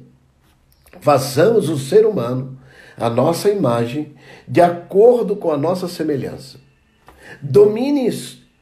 façamos 1.00 1.70
o 1.70 1.78
ser 1.78 2.06
humano 2.06 2.53
a 2.98 3.10
nossa 3.10 3.50
imagem, 3.50 4.14
de 4.48 4.62
acordo 4.62 5.36
com 5.36 5.52
a 5.52 5.58
nossa 5.58 5.88
semelhança. 5.88 6.60
Domine 7.42 8.10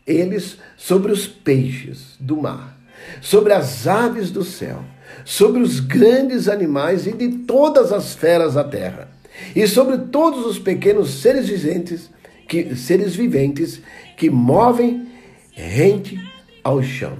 eles 0.05 0.57
sobre 0.77 1.11
os 1.11 1.27
peixes 1.27 2.15
do 2.19 2.37
mar, 2.37 2.77
sobre 3.21 3.53
as 3.53 3.87
aves 3.87 4.31
do 4.31 4.43
céu, 4.43 4.83
sobre 5.25 5.61
os 5.61 5.79
grandes 5.79 6.47
animais 6.47 7.05
e 7.07 7.11
de 7.11 7.29
todas 7.39 7.91
as 7.91 8.13
feras 8.13 8.53
da 8.55 8.63
terra, 8.63 9.09
e 9.55 9.67
sobre 9.67 9.97
todos 9.97 10.45
os 10.45 10.59
pequenos 10.59 11.21
seres 11.21 11.47
viventes 11.47 12.09
que, 12.47 12.75
seres 12.75 13.15
viventes 13.15 13.81
que 14.17 14.29
movem 14.29 15.07
rente 15.51 16.19
ao 16.63 16.81
chão. 16.81 17.17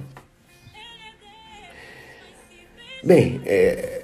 Bem, 3.04 3.40
é, 3.44 4.01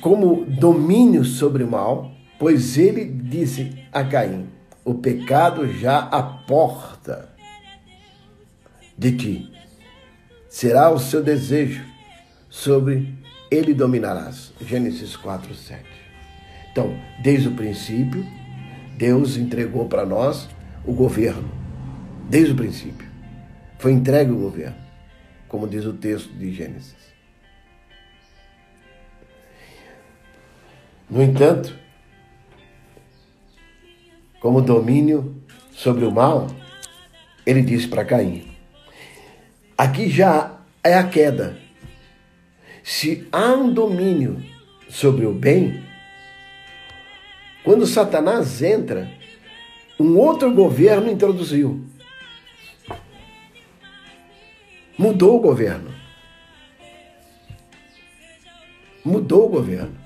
como 0.00 0.44
domínio 0.44 1.24
sobre 1.24 1.64
o 1.64 1.70
mal, 1.70 2.12
pois 2.38 2.78
ele 2.78 3.04
disse 3.04 3.72
a 3.92 4.04
Caim: 4.04 4.46
O 4.84 4.94
pecado 4.94 5.66
já 5.72 5.98
à 5.98 6.22
porta 6.22 7.30
de 8.96 9.12
ti. 9.12 9.52
Será 10.48 10.90
o 10.90 10.98
seu 10.98 11.22
desejo, 11.22 11.84
sobre 12.48 13.14
ele 13.50 13.72
dominarás. 13.72 14.52
Gênesis 14.60 15.16
4, 15.16 15.54
7. 15.54 15.82
Então, 16.70 16.94
desde 17.22 17.48
o 17.48 17.54
princípio, 17.54 18.26
Deus 18.96 19.36
entregou 19.36 19.86
para 19.86 20.04
nós 20.04 20.48
o 20.84 20.92
governo. 20.92 21.50
Desde 22.28 22.52
o 22.52 22.56
princípio. 22.56 23.08
Foi 23.78 23.92
entregue 23.92 24.30
o 24.30 24.36
governo, 24.36 24.76
como 25.48 25.66
diz 25.66 25.86
o 25.86 25.94
texto 25.94 26.30
de 26.34 26.52
Gênesis. 26.52 26.99
No 31.10 31.20
entanto, 31.20 31.76
como 34.38 34.62
domínio 34.62 35.42
sobre 35.72 36.04
o 36.04 36.10
mal, 36.12 36.46
ele 37.44 37.62
disse 37.62 37.88
para 37.88 38.04
Caim: 38.04 38.56
aqui 39.76 40.08
já 40.08 40.60
é 40.84 40.94
a 40.94 41.08
queda. 41.08 41.58
Se 42.84 43.28
há 43.32 43.52
um 43.52 43.72
domínio 43.72 44.42
sobre 44.88 45.26
o 45.26 45.32
bem, 45.32 45.82
quando 47.64 47.86
Satanás 47.86 48.62
entra, 48.62 49.10
um 49.98 50.16
outro 50.16 50.52
governo 50.54 51.10
introduziu. 51.10 51.84
Mudou 54.96 55.36
o 55.36 55.40
governo. 55.40 55.92
Mudou 59.04 59.46
o 59.46 59.48
governo. 59.48 59.99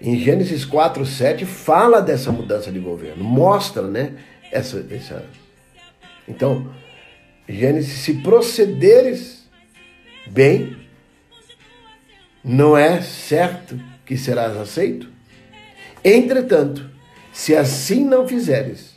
Em 0.00 0.18
Gênesis 0.18 0.64
4, 0.64 1.04
7, 1.04 1.44
fala 1.44 2.00
dessa 2.00 2.30
mudança 2.30 2.70
de 2.70 2.78
governo, 2.78 3.24
mostra, 3.24 3.82
né? 3.82 4.14
Essa, 4.52 4.86
essa... 4.90 5.26
Então, 6.26 6.72
Gênesis, 7.48 7.98
se 8.00 8.14
procederes 8.14 9.48
bem, 10.26 10.76
não 12.44 12.76
é 12.76 13.00
certo 13.00 13.78
que 14.06 14.16
serás 14.16 14.56
aceito? 14.56 15.08
Entretanto, 16.04 16.88
se 17.32 17.56
assim 17.56 18.04
não 18.04 18.26
fizeres, 18.26 18.96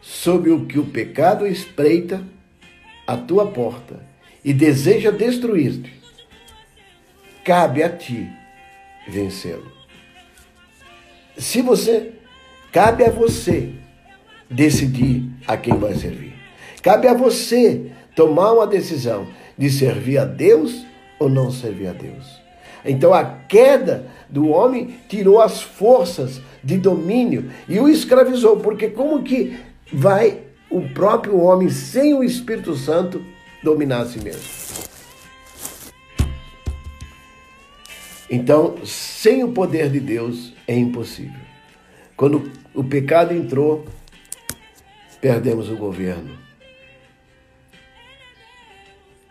sob 0.00 0.50
o 0.50 0.66
que 0.66 0.78
o 0.78 0.86
pecado 0.86 1.46
espreita 1.46 2.22
a 3.06 3.16
tua 3.16 3.50
porta 3.50 4.04
e 4.44 4.52
deseja 4.52 5.10
destruir-te, 5.10 5.92
cabe 7.44 7.82
a 7.82 7.88
ti 7.88 8.28
vencê-lo. 9.08 9.75
Se 11.38 11.60
você, 11.60 12.12
cabe 12.72 13.04
a 13.04 13.10
você 13.10 13.72
decidir 14.50 15.28
a 15.46 15.56
quem 15.56 15.76
vai 15.76 15.94
servir. 15.94 16.34
Cabe 16.82 17.08
a 17.08 17.14
você 17.14 17.90
tomar 18.14 18.52
uma 18.52 18.66
decisão 18.66 19.26
de 19.58 19.68
servir 19.70 20.18
a 20.18 20.24
Deus 20.24 20.84
ou 21.18 21.28
não 21.28 21.50
servir 21.50 21.88
a 21.88 21.92
Deus. 21.92 22.40
Então 22.84 23.12
a 23.12 23.24
queda 23.24 24.06
do 24.28 24.48
homem 24.48 24.96
tirou 25.08 25.40
as 25.40 25.60
forças 25.60 26.40
de 26.62 26.78
domínio 26.78 27.50
e 27.68 27.78
o 27.80 27.88
escravizou, 27.88 28.58
porque 28.58 28.88
como 28.88 29.22
que 29.22 29.58
vai 29.92 30.42
o 30.70 30.82
próprio 30.90 31.40
homem 31.40 31.68
sem 31.68 32.14
o 32.14 32.22
Espírito 32.22 32.74
Santo 32.76 33.22
dominar 33.62 34.02
a 34.02 34.06
si 34.06 34.22
mesmo? 34.22 34.85
Então, 38.28 38.84
sem 38.84 39.44
o 39.44 39.52
poder 39.52 39.90
de 39.90 40.00
Deus 40.00 40.52
é 40.66 40.76
impossível. 40.76 41.40
Quando 42.16 42.50
o 42.74 42.82
pecado 42.82 43.32
entrou, 43.32 43.86
perdemos 45.20 45.70
o 45.70 45.76
governo. 45.76 46.36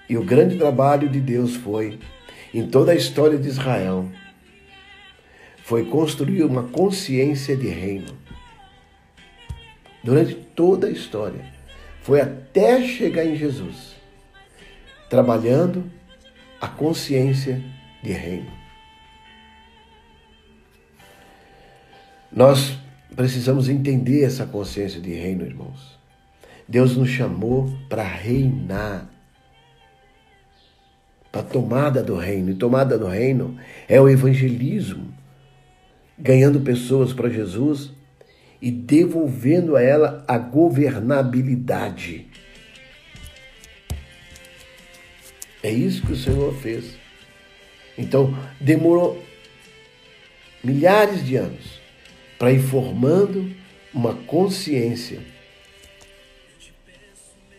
E 0.08 0.18
o 0.18 0.24
grande 0.24 0.58
trabalho 0.58 1.10
de 1.10 1.20
Deus 1.20 1.56
foi, 1.56 2.00
em 2.54 2.68
toda 2.68 2.92
a 2.92 2.96
história 2.96 3.38
de 3.38 3.48
Israel, 3.48 4.10
foi 5.64 5.86
construir 5.86 6.44
uma 6.44 6.64
consciência 6.64 7.58
de 7.58 7.68
reino. 7.68 8.16
Durante 10.04 10.36
toda 10.36 10.88
a 10.88 10.92
história, 10.92 11.44
foi 12.04 12.22
até 12.22 12.88
chegar 12.88 13.26
em 13.26 13.36
Jesus, 13.36 13.96
trabalhando 15.10 15.92
a 16.62 16.68
consciência 16.68 17.62
de 18.04 18.12
reino. 18.12 18.55
Nós 22.36 22.78
precisamos 23.16 23.70
entender 23.70 24.24
essa 24.24 24.46
consciência 24.46 25.00
de 25.00 25.14
reino, 25.14 25.46
irmãos. 25.46 25.98
Deus 26.68 26.98
nos 26.98 27.10
chamou 27.10 27.74
para 27.88 28.04
reinar 28.04 29.10
para 31.32 31.40
a 31.40 31.46
tomada 31.46 32.04
do 32.04 32.16
reino. 32.16 32.52
E 32.52 32.56
tomada 32.56 32.98
do 32.98 33.08
reino 33.08 33.58
é 33.88 34.02
o 34.02 34.10
evangelismo, 34.10 35.14
ganhando 36.20 36.60
pessoas 36.60 37.14
para 37.14 37.30
Jesus 37.30 37.94
e 38.62 38.70
devolvendo 38.70 39.78
a 39.78 39.82
ela 39.82 40.26
a 40.28 40.38
governabilidade. 40.38 42.28
É 45.64 45.72
isso 45.72 46.06
que 46.06 46.12
o 46.12 46.18
Senhor 46.18 46.54
fez. 46.56 46.98
Então, 47.98 48.38
demorou 48.60 49.24
milhares 50.62 51.26
de 51.26 51.38
anos 51.38 51.85
para 52.38 52.52
ir 52.52 52.60
formando 52.60 53.52
uma 53.94 54.14
consciência 54.14 55.22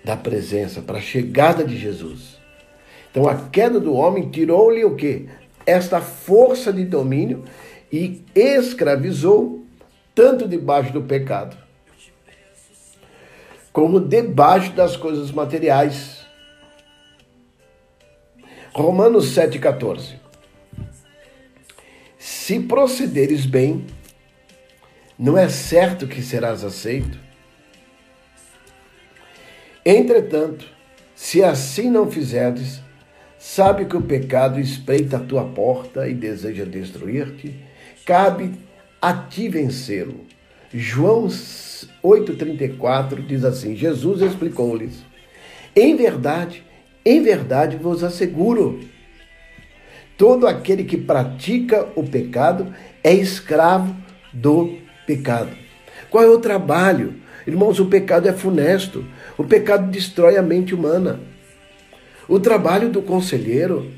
da 0.05 0.17
presença, 0.17 0.83
para 0.83 0.99
a 0.99 1.03
chegada 1.03 1.65
de 1.65 1.77
Jesus. 1.77 2.37
Então 3.11 3.29
a 3.29 3.49
queda 3.49 3.81
do 3.81 3.95
homem 3.95 4.31
tirou-lhe 4.31 4.85
o 4.85 4.95
quê? 4.95 5.27
Esta 5.65 6.01
força 6.01 6.73
de 6.73 6.85
domínio 6.85 7.45
e 7.91 8.23
escravizou 8.35 9.65
tanto 10.15 10.47
debaixo 10.47 10.93
do 10.93 11.03
pecado 11.03 11.57
como 13.77 14.01
debaixo 14.01 14.73
das 14.73 14.97
coisas 14.97 15.31
materiais. 15.31 16.25
Romanos 18.73 19.37
7,14. 19.37 20.15
Se 22.19 22.59
procederes 22.61 23.45
bem, 23.45 23.85
não 25.19 25.37
é 25.37 25.49
certo 25.49 26.07
que 26.07 26.23
serás 26.23 26.65
aceito. 26.65 27.19
Entretanto, 29.85 30.67
se 31.15 31.43
assim 31.43 31.91
não 31.91 32.11
fizerdes, 32.11 32.81
Sabe 33.39 33.85
que 33.85 33.97
o 33.97 34.03
pecado 34.03 34.59
espreita 34.59 35.19
a 35.19 35.21
tua 35.21 35.45
porta 35.45 36.09
e 36.09 36.15
deseja 36.15 36.65
destruir-te? 36.65 37.55
Cabe 38.05 38.53
a 39.01 39.13
ti 39.15 39.49
vencê-lo. 39.49 40.27
João 40.75 41.29
8,34 41.29 43.25
diz 43.25 43.45
assim: 43.45 43.77
Jesus 43.77 44.21
explicou-lhes: 44.21 45.05
Em 45.77 45.95
verdade, 45.97 46.65
em 47.05 47.23
verdade 47.23 47.77
vos 47.77 48.03
asseguro, 48.03 48.81
todo 50.19 50.49
aquele 50.49 50.83
que 50.83 50.97
pratica 50.97 51.87
o 51.95 52.03
pecado 52.03 52.75
é 53.05 53.15
escravo 53.15 53.95
do 54.33 54.77
pecado. 54.77 54.86
Qual 56.11 56.25
é 56.25 56.29
o 56.29 56.39
trabalho? 56.39 57.15
Irmãos, 57.47 57.79
o 57.79 57.87
pecado 57.87 58.29
é 58.29 58.33
funesto. 58.33 59.05
O 59.39 59.45
pecado 59.45 59.91
destrói 59.91 60.37
a 60.37 60.43
mente 60.43 60.75
humana. 60.75 61.21
O 62.29 62.41
trabalho 62.41 62.89
do 62.89 63.01
conselheiro 63.01 63.91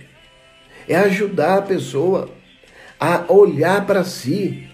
é 0.86 0.96
ajudar 0.96 1.58
a 1.58 1.62
pessoa 1.62 2.28
a 3.00 3.24
olhar 3.32 3.86
para 3.86 4.04
si, 4.04 4.68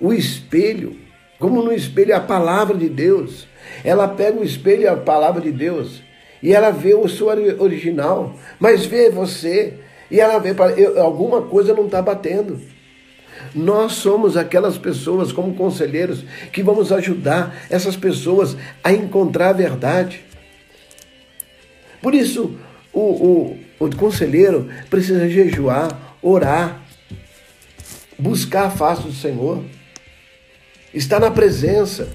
o 0.00 0.12
espelho, 0.12 0.96
como 1.38 1.62
no 1.62 1.72
espelho 1.72 2.16
a 2.16 2.20
palavra 2.20 2.76
de 2.76 2.88
Deus. 2.88 3.46
Ela 3.84 4.08
pega 4.08 4.40
o 4.40 4.44
espelho 4.44 4.82
e 4.82 4.88
a 4.88 4.96
palavra 4.96 5.40
de 5.40 5.52
Deus 5.52 6.02
e 6.42 6.52
ela 6.52 6.70
vê 6.70 6.94
o 6.94 7.08
seu 7.08 7.26
original, 7.58 8.34
mas 8.58 8.86
vê 8.86 9.10
você 9.10 9.74
e 10.10 10.20
ela 10.20 10.38
vê 10.38 10.54
alguma 10.98 11.42
coisa 11.42 11.74
não 11.74 11.86
está 11.86 12.00
batendo. 12.00 12.60
Nós 13.54 13.92
somos 13.92 14.36
aquelas 14.36 14.78
pessoas, 14.78 15.32
como 15.32 15.54
conselheiros, 15.54 16.24
que 16.52 16.62
vamos 16.62 16.92
ajudar 16.92 17.54
essas 17.68 17.96
pessoas 17.96 18.56
a 18.82 18.92
encontrar 18.92 19.50
a 19.50 19.54
verdade. 19.54 20.24
Por 22.00 22.14
isso, 22.14 22.56
o, 22.92 23.00
o, 23.00 23.58
o 23.78 23.96
conselheiro 23.96 24.68
precisa 24.88 25.28
jejuar, 25.28 26.16
orar, 26.22 26.80
buscar 28.18 28.66
a 28.66 28.70
face 28.70 29.02
do 29.02 29.12
Senhor, 29.12 29.64
estar 30.94 31.20
na 31.20 31.30
presença. 31.30 32.08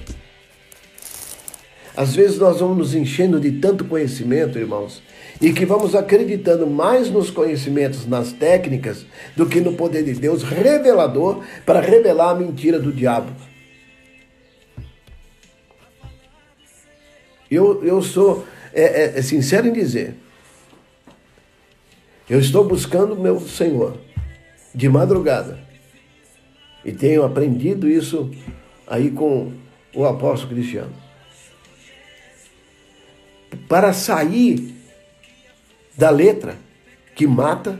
Às 1.96 2.14
vezes 2.14 2.38
nós 2.38 2.60
vamos 2.60 2.76
nos 2.76 2.94
enchendo 2.94 3.40
de 3.40 3.52
tanto 3.52 3.84
conhecimento, 3.84 4.58
irmãos, 4.58 5.02
e 5.40 5.52
que 5.52 5.64
vamos 5.64 5.94
acreditando 5.94 6.66
mais 6.66 7.10
nos 7.10 7.30
conhecimentos, 7.30 8.06
nas 8.06 8.32
técnicas, 8.32 9.06
do 9.34 9.46
que 9.46 9.60
no 9.60 9.72
poder 9.72 10.04
de 10.04 10.12
Deus 10.12 10.42
revelador 10.42 11.42
para 11.64 11.80
revelar 11.80 12.30
a 12.30 12.34
mentira 12.34 12.78
do 12.78 12.92
diabo. 12.92 13.32
Eu, 17.50 17.82
eu 17.84 18.02
sou 18.02 18.44
é, 18.74 18.82
é, 18.82 19.18
é 19.18 19.22
sincero 19.22 19.68
em 19.68 19.72
dizer 19.72 20.16
eu 22.28 22.40
estou 22.40 22.64
buscando 22.64 23.16
meu 23.16 23.38
Senhor 23.40 23.98
de 24.74 24.88
madrugada. 24.88 25.60
E 26.84 26.92
tenho 26.92 27.24
aprendido 27.24 27.88
isso 27.88 28.30
aí 28.86 29.12
com 29.12 29.52
o 29.94 30.04
apóstolo 30.04 30.52
Cristiano. 30.52 31.05
Para 33.68 33.92
sair 33.92 34.74
da 35.96 36.10
letra 36.10 36.56
que 37.14 37.26
mata, 37.26 37.78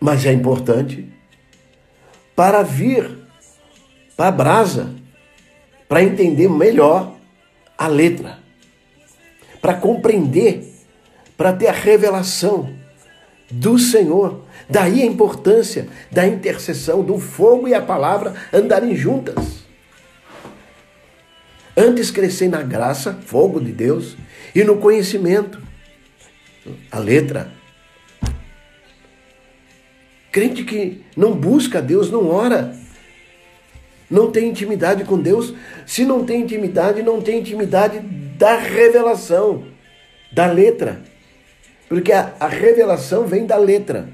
mas 0.00 0.24
é 0.26 0.32
importante, 0.32 1.08
para 2.34 2.62
vir 2.62 3.22
para 4.16 4.28
a 4.28 4.32
brasa, 4.32 4.94
para 5.88 6.02
entender 6.02 6.48
melhor 6.48 7.16
a 7.76 7.86
letra. 7.86 8.38
para 9.60 9.74
compreender, 9.74 10.74
para 11.36 11.52
ter 11.52 11.68
a 11.68 11.72
revelação 11.72 12.74
do 13.48 13.78
Senhor. 13.78 14.44
Daí 14.68 15.02
a 15.02 15.06
importância 15.06 15.86
da 16.10 16.26
intercessão, 16.26 17.04
do 17.04 17.18
fogo 17.20 17.68
e 17.68 17.74
a 17.74 17.80
palavra 17.80 18.34
andarem 18.52 18.96
juntas. 18.96 19.62
Antes 21.76 22.10
crescer 22.10 22.48
na 22.48 22.60
graça, 22.60 23.20
fogo 23.24 23.60
de 23.60 23.70
Deus, 23.70 24.16
e 24.54 24.64
no 24.64 24.76
conhecimento, 24.76 25.58
a 26.90 26.98
letra. 26.98 27.52
Crente 30.30 30.64
que 30.64 31.02
não 31.16 31.32
busca 31.32 31.82
Deus, 31.82 32.10
não 32.10 32.28
ora, 32.28 32.74
não 34.10 34.30
tem 34.30 34.48
intimidade 34.48 35.04
com 35.04 35.18
Deus. 35.18 35.54
Se 35.86 36.04
não 36.04 36.24
tem 36.24 36.42
intimidade, 36.42 37.02
não 37.02 37.20
tem 37.20 37.40
intimidade 37.40 38.00
da 38.36 38.56
revelação, 38.56 39.64
da 40.30 40.46
letra. 40.46 41.02
Porque 41.88 42.12
a, 42.12 42.34
a 42.38 42.46
revelação 42.46 43.26
vem 43.26 43.46
da 43.46 43.56
letra. 43.56 44.08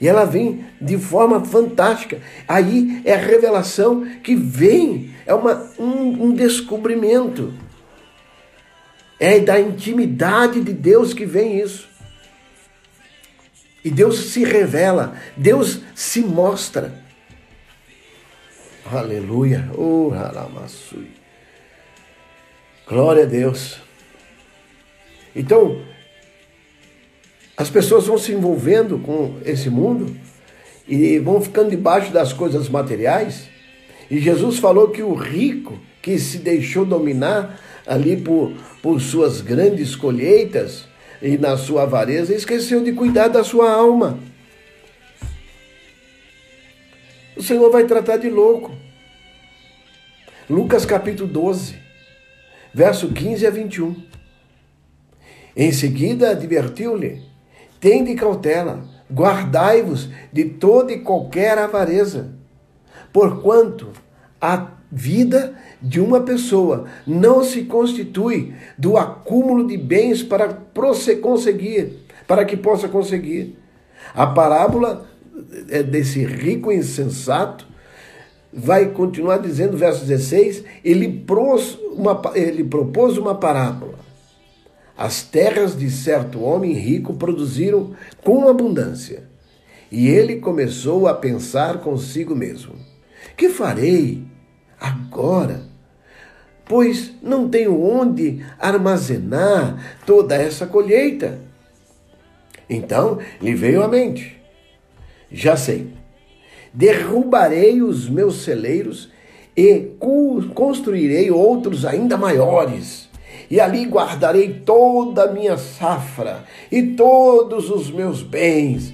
E 0.00 0.06
ela 0.06 0.24
vem 0.24 0.64
de 0.80 0.96
forma 0.96 1.44
fantástica. 1.44 2.20
Aí 2.46 3.00
é 3.04 3.14
a 3.14 3.18
revelação 3.18 4.06
que 4.22 4.34
vem, 4.34 5.10
é 5.26 5.34
uma, 5.34 5.70
um, 5.78 6.26
um 6.26 6.32
descobrimento. 6.32 7.52
É 9.20 9.40
da 9.40 9.58
intimidade 9.58 10.60
de 10.60 10.72
Deus 10.72 11.12
que 11.12 11.26
vem 11.26 11.60
isso. 11.60 11.88
E 13.84 13.90
Deus 13.90 14.30
se 14.30 14.44
revela, 14.44 15.16
Deus 15.36 15.80
se 15.94 16.20
mostra. 16.20 17.02
Aleluia. 18.90 19.70
Oh. 19.76 20.10
Glória 22.88 23.24
a 23.24 23.26
Deus. 23.26 23.78
Então, 25.34 25.80
as 27.56 27.68
pessoas 27.68 28.06
vão 28.06 28.16
se 28.16 28.32
envolvendo 28.32 28.98
com 28.98 29.36
esse 29.44 29.68
mundo 29.68 30.16
e 30.86 31.18
vão 31.18 31.40
ficando 31.40 31.70
debaixo 31.70 32.12
das 32.12 32.32
coisas 32.32 32.68
materiais. 32.68 33.48
E 34.10 34.18
Jesus 34.18 34.58
falou 34.58 34.88
que 34.88 35.02
o 35.02 35.14
rico 35.14 35.78
que 36.00 36.18
se 36.18 36.38
deixou 36.38 36.84
dominar 36.86 37.60
ali 37.86 38.16
por, 38.16 38.52
por 38.82 39.00
suas 39.00 39.40
grandes 39.40 39.96
colheitas 39.96 40.86
e 41.20 41.36
na 41.36 41.56
sua 41.56 41.82
avareza, 41.82 42.34
esqueceu 42.34 42.82
de 42.82 42.92
cuidar 42.92 43.28
da 43.28 43.42
sua 43.42 43.70
alma. 43.70 44.18
O 47.36 47.42
Senhor 47.42 47.70
vai 47.70 47.84
tratar 47.84 48.16
de 48.16 48.28
louco. 48.28 48.72
Lucas 50.48 50.86
capítulo 50.86 51.28
12, 51.28 51.76
verso 52.72 53.08
15 53.08 53.46
a 53.46 53.50
21. 53.50 53.96
Em 55.56 55.72
seguida 55.72 56.30
advertiu-lhe 56.30 57.28
Tende 57.80 58.14
cautela, 58.16 58.84
guardai-vos 59.12 60.08
de 60.32 60.44
toda 60.44 60.92
e 60.92 61.00
qualquer 61.00 61.58
avareza, 61.58 62.34
porquanto 63.12 63.92
a 64.40 64.77
vida 64.90 65.54
de 65.80 66.00
uma 66.00 66.20
pessoa 66.20 66.86
não 67.06 67.44
se 67.44 67.62
constitui 67.62 68.54
do 68.76 68.96
acúmulo 68.96 69.66
de 69.66 69.76
bens 69.76 70.22
para 70.22 70.56
conseguir, 71.22 71.92
para 72.26 72.44
que 72.44 72.56
possa 72.56 72.88
conseguir. 72.88 73.56
A 74.14 74.26
parábola 74.26 75.06
é 75.68 75.82
desse 75.82 76.24
rico 76.24 76.72
insensato 76.72 77.66
vai 78.50 78.86
continuar 78.86 79.38
dizendo, 79.38 79.76
verso 79.76 80.06
16, 80.06 80.64
ele, 80.82 81.24
uma, 81.92 82.20
ele 82.34 82.64
propôs 82.64 83.18
uma 83.18 83.34
parábola 83.34 84.08
as 84.98 85.22
terras 85.22 85.78
de 85.78 85.88
certo 85.88 86.42
homem 86.42 86.72
rico 86.72 87.14
produziram 87.14 87.92
com 88.24 88.48
abundância. 88.48 89.22
E 89.92 90.08
ele 90.08 90.40
começou 90.40 91.06
a 91.06 91.14
pensar 91.14 91.78
consigo 91.78 92.34
mesmo: 92.34 92.74
Que 93.36 93.48
farei 93.48 94.24
agora? 94.80 95.62
Pois 96.64 97.12
não 97.22 97.48
tenho 97.48 97.82
onde 97.82 98.44
armazenar 98.58 99.98
toda 100.04 100.34
essa 100.34 100.66
colheita. 100.66 101.38
Então 102.68 103.18
lhe 103.40 103.54
veio 103.54 103.82
à 103.82 103.88
mente: 103.88 104.40
Já 105.32 105.56
sei, 105.56 105.92
derrubarei 106.72 107.80
os 107.82 108.08
meus 108.08 108.42
celeiros 108.42 109.10
e 109.56 109.92
construirei 110.54 111.30
outros 111.30 111.84
ainda 111.84 112.16
maiores 112.16 113.08
e 113.50 113.60
ali 113.60 113.84
guardarei 113.86 114.60
toda 114.60 115.24
a 115.24 115.32
minha 115.32 115.56
safra 115.56 116.44
e 116.70 116.82
todos 116.82 117.70
os 117.70 117.90
meus 117.90 118.22
bens, 118.22 118.92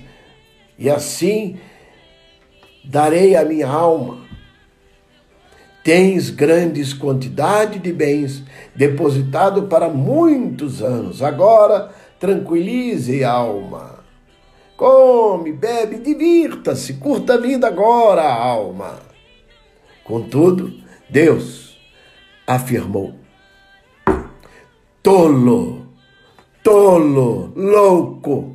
e 0.78 0.88
assim 0.88 1.58
darei 2.84 3.34
a 3.34 3.44
minha 3.44 3.68
alma. 3.68 4.23
Tens 5.84 6.30
grandes 6.30 6.94
quantidade 6.94 7.78
de 7.78 7.92
bens 7.92 8.42
depositado 8.74 9.64
para 9.64 9.90
muitos 9.90 10.82
anos. 10.82 11.22
Agora 11.22 11.90
tranquilize 12.18 13.22
a 13.22 13.30
alma. 13.30 14.02
Come, 14.78 15.52
bebe, 15.52 15.98
divirta-se, 15.98 16.94
curta 16.94 17.34
a 17.34 17.36
vida 17.36 17.66
agora, 17.66 18.22
alma. 18.24 18.98
Contudo, 20.02 20.72
Deus 21.08 21.78
afirmou: 22.46 23.14
tolo, 25.02 25.86
tolo, 26.62 27.52
louco. 27.54 28.53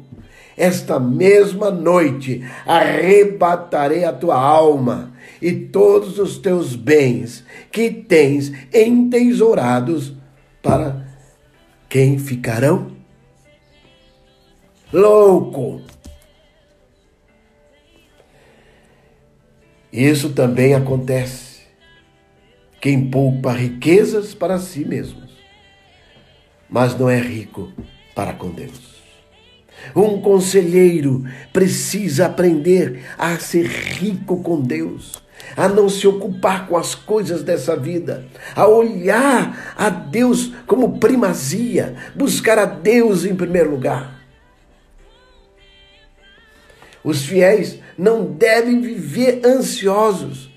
Esta 0.60 1.00
mesma 1.00 1.72
noite 1.72 2.44
arrebatarei 2.68 4.04
a 4.04 4.14
tua 4.14 4.36
alma 4.36 5.14
e 5.42 5.54
todos 5.54 6.20
os 6.20 6.38
teus 6.38 6.76
bens 6.76 7.46
que 7.72 7.90
tens 7.90 8.52
entesourados 8.74 10.14
para 10.62 11.08
quem 11.88 12.20
ficarão? 12.20 12.92
Louco. 14.94 15.82
Isso 19.92 20.30
também 20.32 20.76
acontece. 20.76 21.62
Quem 22.82 23.10
poupa 23.10 23.54
riquezas 23.54 24.36
para 24.36 24.60
si 24.60 24.86
mesmo 24.86 25.30
mas 26.70 26.98
não 26.98 27.10
é 27.10 27.20
rico 27.20 27.74
para 28.14 28.34
com 28.34 28.52
Deus. 28.52 28.99
Um 29.96 30.22
conselheiro 30.22 31.26
precisa 31.52 32.28
aprender 32.28 33.04
a 33.18 33.38
ser 33.38 33.66
rico 33.66 34.42
com 34.44 34.62
Deus, 34.62 35.22
a 35.56 35.68
não 35.68 35.90
se 35.90 36.08
ocupar 36.08 36.68
com 36.68 36.78
as 36.78 36.94
coisas 36.94 37.44
dessa 37.44 37.76
vida, 37.76 38.26
a 38.56 38.68
olhar 38.68 39.74
a 39.76 39.90
Deus 39.90 40.52
como 40.68 41.00
primazia, 41.00 41.96
buscar 42.16 42.60
a 42.60 42.66
Deus 42.66 43.26
em 43.26 43.36
primeiro 43.36 43.72
lugar. 43.72 44.20
Os 47.04 47.24
fiéis 47.26 47.80
não 47.98 48.26
devem 48.26 48.82
viver 48.82 49.42
ansiosos 49.46 50.50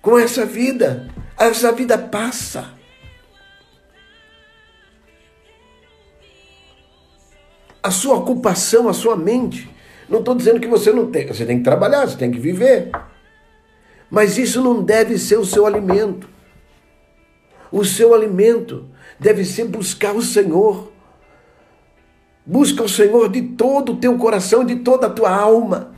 com 0.00 0.18
essa 0.18 0.44
vida. 0.44 1.08
Essa 1.38 1.72
vida 1.72 1.96
passa. 1.96 2.81
A 7.82 7.90
sua 7.90 8.16
ocupação, 8.16 8.88
a 8.88 8.92
sua 8.92 9.16
mente. 9.16 9.68
Não 10.08 10.20
estou 10.20 10.34
dizendo 10.34 10.60
que 10.60 10.68
você 10.68 10.92
não 10.92 11.10
tem, 11.10 11.26
você 11.26 11.44
tem 11.44 11.58
que 11.58 11.64
trabalhar, 11.64 12.06
você 12.06 12.16
tem 12.16 12.30
que 12.30 12.38
viver. 12.38 12.90
Mas 14.10 14.36
isso 14.38 14.62
não 14.62 14.82
deve 14.82 15.18
ser 15.18 15.38
o 15.38 15.44
seu 15.44 15.66
alimento. 15.66 16.28
O 17.70 17.84
seu 17.84 18.14
alimento 18.14 18.88
deve 19.18 19.44
ser 19.44 19.64
buscar 19.64 20.14
o 20.14 20.22
Senhor. 20.22 20.92
Busca 22.44 22.82
o 22.82 22.88
Senhor 22.88 23.30
de 23.30 23.40
todo 23.40 23.92
o 23.92 23.96
teu 23.96 24.16
coração, 24.18 24.64
de 24.64 24.76
toda 24.76 25.06
a 25.06 25.10
tua 25.10 25.34
alma. 25.34 25.94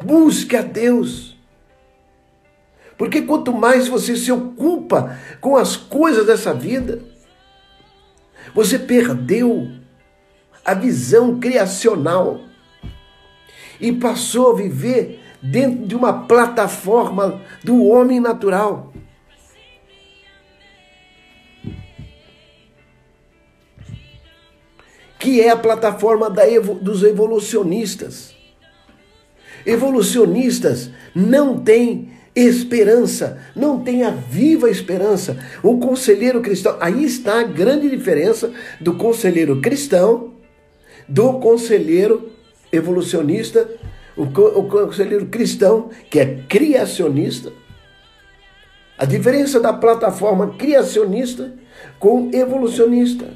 Busque 0.00 0.56
a 0.56 0.62
Deus. 0.62 1.36
Porque 2.96 3.22
quanto 3.22 3.52
mais 3.52 3.88
você 3.88 4.16
se 4.16 4.30
ocupa 4.30 5.18
com 5.40 5.56
as 5.56 5.76
coisas 5.76 6.24
dessa 6.24 6.54
vida, 6.54 7.02
você 8.54 8.78
perdeu 8.78 9.81
a 10.64 10.74
visão 10.74 11.38
criacional 11.38 12.40
e 13.80 13.92
passou 13.92 14.52
a 14.52 14.56
viver 14.56 15.20
dentro 15.42 15.86
de 15.86 15.96
uma 15.96 16.26
plataforma 16.26 17.42
do 17.64 17.84
homem 17.84 18.20
natural. 18.20 18.92
Que 25.18 25.40
é 25.40 25.50
a 25.50 25.56
plataforma 25.56 26.32
evo, 26.42 26.74
dos 26.74 27.02
evolucionistas. 27.02 28.34
Evolucionistas 29.64 30.90
não 31.14 31.60
têm 31.60 32.10
esperança, 32.34 33.38
não 33.54 33.80
tem 33.80 34.04
a 34.04 34.10
viva 34.10 34.70
esperança. 34.70 35.36
O 35.62 35.78
conselheiro 35.78 36.40
cristão, 36.40 36.76
aí 36.80 37.04
está 37.04 37.40
a 37.40 37.44
grande 37.44 37.88
diferença 37.88 38.52
do 38.80 38.94
conselheiro 38.94 39.60
cristão, 39.60 40.31
do 41.08 41.34
conselheiro 41.34 42.30
evolucionista, 42.72 43.68
o, 44.16 44.26
conselheiro 44.26 45.26
cristão, 45.26 45.90
que 46.10 46.18
é 46.18 46.42
criacionista. 46.48 47.52
A 48.96 49.04
diferença 49.04 49.58
da 49.58 49.72
plataforma 49.72 50.54
criacionista 50.54 51.52
com 51.98 52.30
evolucionista. 52.32 53.26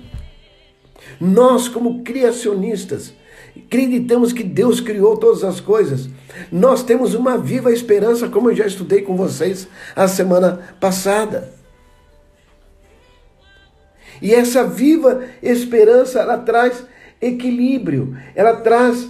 Nós, 1.20 1.68
como 1.68 2.02
criacionistas, 2.02 3.14
acreditamos 3.57 4.33
que 4.33 4.44
Deus 4.44 4.81
criou 4.81 5.16
todas 5.16 5.42
as 5.44 5.61
coisas. 5.61 6.09
Nós 6.52 6.83
temos 6.83 7.14
uma 7.14 7.38
viva 7.38 7.72
esperança, 7.72 8.29
como 8.29 8.50
eu 8.50 8.57
já 8.57 8.66
estudei 8.66 9.02
com 9.02 9.16
vocês 9.16 9.66
a 9.94 10.07
semana 10.07 10.61
passada. 10.79 11.52
E 14.20 14.35
essa 14.35 14.64
viva 14.64 15.24
esperança, 15.42 16.20
ela 16.20 16.38
traz 16.38 16.85
equilíbrio, 17.20 18.16
ela 18.35 18.57
traz 18.57 19.09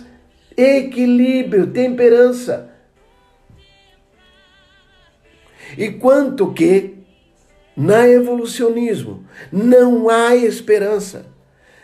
equilíbrio, 0.56 1.66
temperança. 1.68 2.70
E 5.76 5.90
quanto 5.90 6.52
que 6.52 6.96
na 7.76 8.08
evolucionismo 8.08 9.24
não 9.52 10.08
há 10.08 10.34
esperança. 10.34 11.26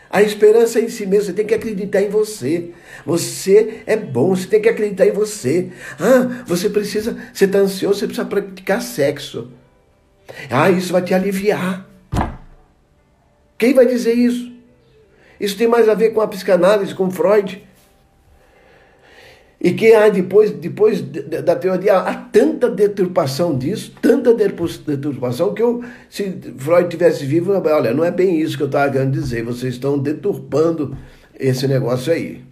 A 0.08 0.22
esperança 0.22 0.78
é 0.78 0.82
em 0.82 0.88
si 0.88 1.06
mesmo, 1.06 1.26
você 1.26 1.32
tem 1.32 1.46
que 1.46 1.54
acreditar 1.54 2.02
em 2.02 2.08
você. 2.08 2.72
Você 3.04 3.82
é 3.86 3.96
bom, 3.96 4.34
você 4.34 4.46
tem 4.46 4.60
que 4.60 4.68
acreditar 4.68 5.06
em 5.06 5.12
você. 5.12 5.70
Ah, 5.98 6.44
você 6.46 6.68
precisa, 6.68 7.16
você 7.32 7.46
está 7.46 7.58
ansioso, 7.58 8.00
você 8.00 8.06
precisa 8.06 8.26
praticar 8.26 8.82
sexo. 8.82 9.50
Ah, 10.50 10.70
isso 10.70 10.92
vai 10.92 11.02
te 11.02 11.14
aliviar. 11.14 11.88
Quem 13.56 13.72
vai 13.72 13.86
dizer 13.86 14.12
isso? 14.12 14.51
Isso 15.42 15.58
tem 15.58 15.66
mais 15.66 15.88
a 15.88 15.94
ver 15.94 16.10
com 16.10 16.20
a 16.20 16.28
psicanálise, 16.28 16.94
com 16.94 17.10
Freud. 17.10 17.66
E 19.60 19.72
que 19.72 19.92
há 19.92 20.08
depois, 20.08 20.52
depois 20.52 21.00
da 21.00 21.56
teoria, 21.56 21.98
há 21.98 22.14
tanta 22.14 22.70
deturpação 22.70 23.58
disso, 23.58 23.92
tanta 24.00 24.32
deturpação, 24.32 25.52
que 25.52 25.60
eu, 25.60 25.84
se 26.08 26.38
Freud 26.56 26.88
tivesse 26.88 27.26
vivo, 27.26 27.52
olha, 27.52 27.92
não 27.92 28.04
é 28.04 28.10
bem 28.12 28.40
isso 28.40 28.56
que 28.56 28.62
eu 28.62 28.68
estava 28.68 28.92
querendo 28.92 29.10
dizer, 29.10 29.42
vocês 29.42 29.74
estão 29.74 29.98
deturpando 29.98 30.96
esse 31.34 31.66
negócio 31.66 32.12
aí. 32.12 32.44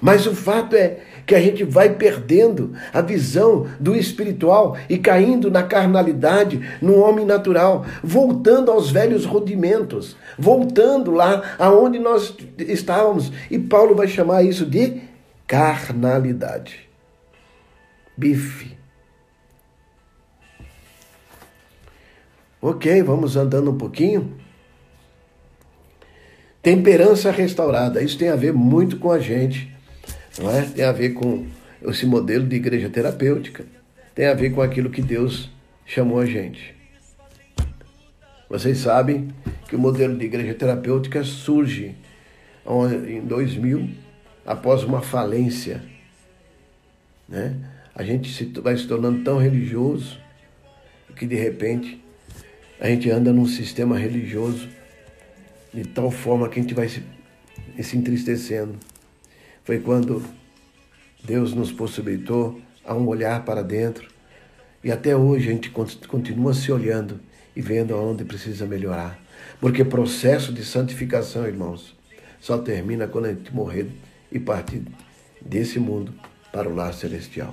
Mas 0.00 0.26
o 0.26 0.34
fato 0.34 0.74
é 0.74 1.00
que 1.26 1.34
a 1.34 1.40
gente 1.40 1.64
vai 1.64 1.94
perdendo 1.94 2.72
a 2.92 3.02
visão 3.02 3.66
do 3.80 3.96
espiritual 3.96 4.76
e 4.88 4.96
caindo 4.96 5.50
na 5.50 5.64
carnalidade, 5.64 6.60
no 6.80 7.00
homem 7.00 7.26
natural, 7.26 7.84
voltando 8.02 8.70
aos 8.70 8.90
velhos 8.90 9.24
rudimentos, 9.24 10.16
voltando 10.38 11.10
lá 11.10 11.42
aonde 11.58 11.98
nós 11.98 12.34
estávamos. 12.58 13.32
E 13.50 13.58
Paulo 13.58 13.96
vai 13.96 14.06
chamar 14.06 14.44
isso 14.44 14.64
de 14.64 15.02
carnalidade. 15.48 16.88
Bife. 18.16 18.76
Ok, 22.62 23.02
vamos 23.02 23.36
andando 23.36 23.72
um 23.72 23.76
pouquinho. 23.76 24.32
Temperança 26.62 27.30
restaurada. 27.30 28.00
Isso 28.02 28.18
tem 28.18 28.28
a 28.28 28.36
ver 28.36 28.52
muito 28.52 28.98
com 28.98 29.10
a 29.10 29.18
gente 29.18 29.75
não 30.38 30.50
é? 30.50 30.62
Tem 30.62 30.84
a 30.84 30.92
ver 30.92 31.10
com 31.10 31.46
esse 31.82 32.06
modelo 32.06 32.46
de 32.46 32.56
igreja 32.56 32.88
terapêutica, 32.88 33.64
tem 34.14 34.26
a 34.26 34.34
ver 34.34 34.50
com 34.50 34.62
aquilo 34.62 34.90
que 34.90 35.02
Deus 35.02 35.50
chamou 35.84 36.18
a 36.18 36.26
gente. 36.26 36.74
Vocês 38.48 38.78
sabem 38.78 39.28
que 39.68 39.74
o 39.74 39.78
modelo 39.78 40.16
de 40.16 40.24
igreja 40.24 40.54
terapêutica 40.54 41.24
surge 41.24 41.94
em 43.08 43.20
2000, 43.20 43.90
após 44.44 44.84
uma 44.84 45.00
falência. 45.00 45.82
Né? 47.28 47.56
A 47.94 48.02
gente 48.02 48.44
vai 48.60 48.76
se 48.76 48.86
tornando 48.86 49.24
tão 49.24 49.38
religioso 49.38 50.18
que 51.16 51.26
de 51.26 51.34
repente 51.34 52.02
a 52.78 52.88
gente 52.88 53.10
anda 53.10 53.32
num 53.32 53.46
sistema 53.46 53.98
religioso 53.98 54.68
de 55.72 55.84
tal 55.84 56.10
forma 56.10 56.48
que 56.48 56.58
a 56.58 56.62
gente 56.62 56.74
vai 56.74 56.88
se, 56.88 57.02
se 57.82 57.96
entristecendo 57.96 58.78
foi 59.66 59.80
quando 59.80 60.24
Deus 61.24 61.52
nos 61.52 61.72
possibilitou 61.72 62.60
a 62.84 62.94
um 62.94 63.08
olhar 63.08 63.44
para 63.44 63.62
dentro. 63.62 64.08
E 64.82 64.92
até 64.92 65.16
hoje 65.16 65.48
a 65.48 65.52
gente 65.52 65.70
continua 66.06 66.54
se 66.54 66.70
olhando 66.70 67.18
e 67.56 67.60
vendo 67.60 67.92
aonde 67.92 68.24
precisa 68.24 68.64
melhorar. 68.64 69.20
Porque 69.60 69.84
processo 69.84 70.52
de 70.52 70.64
santificação, 70.64 71.44
irmãos, 71.44 71.96
só 72.40 72.56
termina 72.58 73.08
quando 73.08 73.24
a 73.24 73.32
gente 73.32 73.52
morrer 73.52 73.88
e 74.30 74.38
partir 74.38 74.84
desse 75.40 75.80
mundo 75.80 76.14
para 76.52 76.68
o 76.68 76.74
lar 76.74 76.94
celestial. 76.94 77.52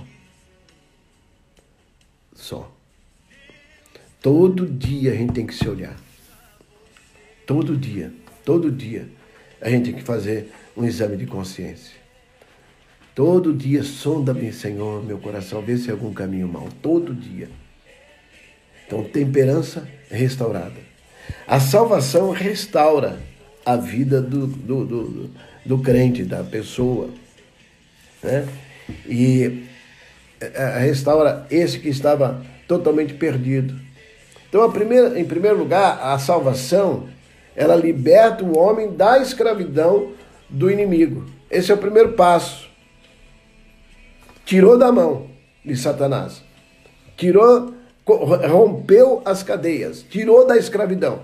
Só. 2.36 2.72
Todo 4.22 4.68
dia 4.68 5.14
a 5.14 5.16
gente 5.16 5.34
tem 5.34 5.48
que 5.48 5.56
se 5.56 5.68
olhar. 5.68 5.98
Todo 7.48 7.76
dia, 7.76 8.14
todo 8.46 8.72
dia 8.72 9.10
a 9.60 9.68
gente 9.68 9.86
tem 9.86 9.96
que 9.96 10.04
fazer 10.04 10.52
um 10.78 10.86
exame 10.86 11.18
de 11.18 11.26
consciência. 11.26 12.03
Todo 13.16 13.54
dia 13.54 13.84
sonda-me, 13.84 14.52
Senhor, 14.52 15.04
meu 15.04 15.20
coração, 15.20 15.62
vê 15.62 15.78
se 15.78 15.92
há 15.92 15.94
algum 15.94 16.12
caminho 16.12 16.48
mau. 16.48 16.68
Todo 16.82 17.14
dia. 17.14 17.48
Então, 18.88 19.04
temperança 19.04 19.88
restaurada. 20.10 20.82
A 21.48 21.60
salvação 21.60 22.32
restaura 22.32 23.20
a 23.64 23.76
vida 23.76 24.20
do, 24.20 24.48
do, 24.48 24.86
do, 24.86 25.30
do 25.64 25.78
crente, 25.80 26.24
da 26.24 26.44
pessoa. 26.44 27.10
Né? 28.22 28.48
E 29.08 29.64
eh, 30.42 30.52
eh, 30.54 30.80
restaura 30.80 31.46
esse 31.52 31.80
que 31.80 31.90
estava 31.90 32.44
totalmente 32.68 33.14
perdido. 33.14 33.80
Então, 34.50 34.70
primeira, 34.72 35.20
em 35.20 35.26
primeiro 35.26 35.58
lugar, 35.58 36.00
a 36.02 36.18
salvação, 36.18 37.08
ela 37.56 37.76
liberta 37.76 38.44
o 38.44 38.58
homem 38.58 38.92
da 38.92 39.20
escravidão 39.20 40.14
do 40.50 40.70
inimigo. 40.70 41.26
Esse 41.50 41.72
é 41.72 41.76
o 41.76 41.78
primeiro 41.78 42.14
passo 42.14 42.63
tirou 44.54 44.78
da 44.78 44.92
mão 44.92 45.26
de 45.66 45.76
Satanás, 45.76 46.44
tirou, 47.18 47.74
rompeu 48.06 49.20
as 49.26 49.42
cadeias, 49.42 50.06
tirou 50.08 50.46
da 50.46 50.56
escravidão. 50.56 51.22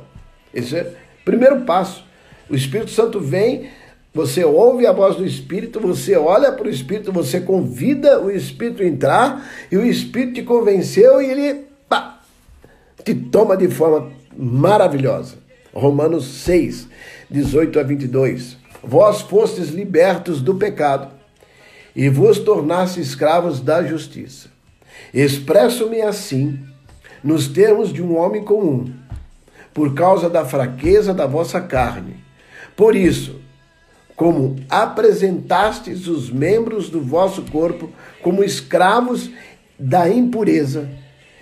Esse 0.52 0.78
é 0.78 0.82
o 1.22 1.26
primeiro 1.26 1.62
passo. 1.62 2.04
O 2.50 2.56
Espírito 2.56 2.89
Santo 2.89 3.20
vem, 3.20 3.70
você 4.12 4.44
ouve 4.44 4.88
a 4.88 4.92
voz 4.92 5.15
do 5.15 5.24
Espírito, 5.24 5.80
você 5.80 6.15
olha 6.15 6.52
para 6.52 6.65
o 6.65 6.72
Espírito, 6.72 7.12
você 7.12 7.39
convida 7.39 8.20
o 8.20 8.32
Espírito 8.32 8.82
a 8.82 8.88
entrar, 8.88 9.48
e 9.72 9.78
o 9.78 9.86
Espírito 9.86 10.34
te 10.34 10.42
convenceu 10.42 11.22
e 11.22 11.30
ele 11.30 11.65
pá, 11.88 12.22
te 13.06 13.13
toma 13.13 13.56
de 13.56 13.68
forma 13.68 14.12
maravilhosa. 14.36 15.36
Romanos 15.72 16.26
6, 16.26 16.88
18 17.30 17.80
a 17.80 17.84
22. 17.84 18.58
Vós 18.82 19.22
fostes 19.22 19.70
libertos 19.70 20.42
do 20.42 20.56
pecado 20.56 21.18
e 22.00 22.08
vos 22.08 22.40
tornasse 22.40 23.02
escravos 23.02 23.60
da 23.60 23.84
justiça. 23.84 24.48
Expresso-me 25.14 26.02
assim, 26.02 26.58
nos 27.22 27.50
termos 27.50 27.92
de 27.92 28.02
um 28.02 28.18
homem 28.18 28.42
comum, 28.42 28.90
por 29.74 29.94
causa 29.94 30.30
da 30.30 30.46
fraqueza 30.46 31.14
da 31.14 31.28
vossa 31.28 31.60
carne. 31.60 32.16
Por 32.74 32.96
isso, 32.96 33.42
como 34.16 34.56
apresentastes 34.70 36.08
os 36.08 36.30
membros 36.30 36.90
do 36.90 37.02
vosso 37.02 37.42
corpo 37.42 37.90
como 38.24 38.46
escravos 38.46 39.30
da 39.78 40.08
impureza 40.08 40.90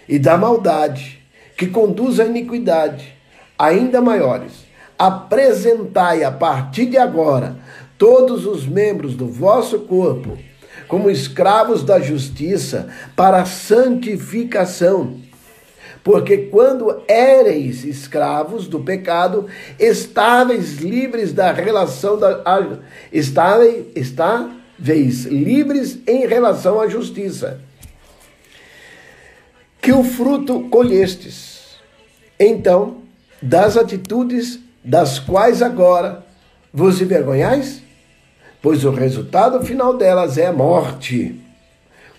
e 0.09 0.17
da 0.17 0.39
maldade, 0.39 1.21
que 1.55 1.67
conduz 1.67 2.19
à 2.19 2.25
iniquidade, 2.25 3.13
ainda 3.59 4.01
maiores, 4.01 4.65
apresentai 4.97 6.23
a 6.23 6.31
partir 6.31 6.87
de 6.87 6.97
agora 6.97 7.55
todos 7.95 8.47
os 8.47 8.65
membros 8.65 9.15
do 9.15 9.27
vosso 9.27 9.81
corpo 9.81 10.46
como 10.87 11.09
escravos 11.09 11.83
da 11.83 11.99
justiça 11.99 12.87
para 13.15 13.41
a 13.41 13.45
santificação. 13.45 15.19
Porque 16.03 16.37
quando 16.37 17.03
éreis 17.07 17.83
escravos 17.83 18.67
do 18.67 18.79
pecado, 18.79 19.47
estáveis 19.77 20.77
livres 20.77 21.33
da 21.33 21.51
relação 21.51 22.17
da 22.17 22.41
estáveis, 23.11 23.87
estáveis 23.93 25.25
livres 25.25 25.99
em 26.07 26.25
relação 26.25 26.79
à 26.79 26.87
justiça. 26.87 27.59
Que 29.81 29.91
o 29.91 30.03
fruto 30.03 30.69
colhestes. 30.69 31.77
Então, 32.39 33.01
das 33.41 33.75
atitudes 33.75 34.59
das 34.83 35.19
quais 35.19 35.61
agora 35.61 36.25
vos 36.71 37.01
envergonhais? 37.01 37.81
Pois 38.61 38.83
o 38.85 38.91
resultado 38.91 39.63
final 39.65 39.97
delas 39.97 40.37
é 40.37 40.47
a 40.47 40.53
morte. 40.53 41.39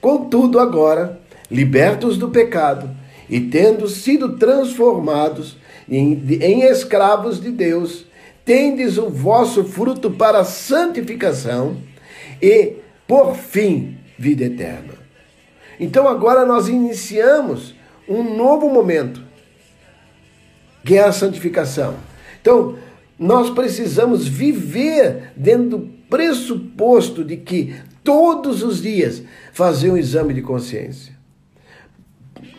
Contudo, 0.00 0.58
agora, 0.58 1.20
libertos 1.50 2.16
do 2.16 2.28
pecado 2.28 2.90
e 3.28 3.40
tendo 3.40 3.88
sido 3.88 4.36
transformados 4.36 5.56
em, 5.88 6.12
em 6.40 6.62
escravos 6.62 7.40
de 7.40 7.50
Deus, 7.50 8.06
tendes 8.44 8.96
o 8.96 9.10
vosso 9.10 9.64
fruto 9.64 10.10
para 10.10 10.44
santificação 10.44 11.76
e, 12.40 12.76
por 13.06 13.34
fim, 13.34 13.98
vida 14.18 14.44
eterna. 14.44 14.94
Então 15.78 16.08
agora 16.08 16.44
nós 16.44 16.68
iniciamos 16.68 17.74
um 18.08 18.36
novo 18.36 18.68
momento, 18.68 19.22
que 20.84 20.96
é 20.96 21.04
a 21.04 21.12
santificação. 21.12 21.94
Então, 22.40 22.78
nós 23.18 23.50
precisamos 23.50 24.26
viver 24.26 25.32
dentro 25.36 25.78
do 25.78 25.97
pressuposto 26.08 27.24
de 27.24 27.36
que 27.36 27.74
todos 28.02 28.62
os 28.62 28.82
dias 28.82 29.22
fazer 29.52 29.90
um 29.90 29.96
exame 29.96 30.34
de 30.34 30.42
consciência. 30.42 31.16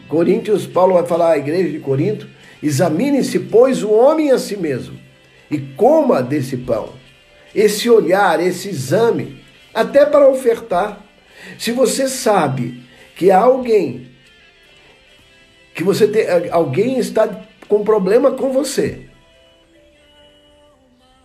Coríntios, 0.08 0.66
Paulo 0.66 0.96
vai 0.96 1.06
falar 1.06 1.32
à 1.32 1.38
igreja 1.38 1.70
de 1.70 1.80
Corinto: 1.80 2.28
examine-se, 2.62 3.40
pois, 3.40 3.84
o 3.84 3.92
homem 3.92 4.32
a 4.32 4.38
si 4.38 4.58
mesmo 4.58 5.00
e 5.50 5.58
coma 5.58 6.22
desse 6.22 6.58
pão. 6.58 6.90
Esse 7.54 7.90
olhar, 7.90 8.40
esse 8.40 8.70
exame, 8.70 9.42
até 9.74 10.06
para 10.06 10.30
ofertar. 10.30 11.04
Se 11.58 11.72
você 11.72 12.08
sabe 12.08 12.84
que 13.16 13.32
há 13.32 13.40
alguém 13.40 14.10
que 15.74 15.84
você 15.84 16.08
tem, 16.08 16.26
alguém 16.52 17.00
está 17.00 17.28
com 17.68 17.84
problema 17.84 18.32
com 18.32 18.52
você, 18.52 19.06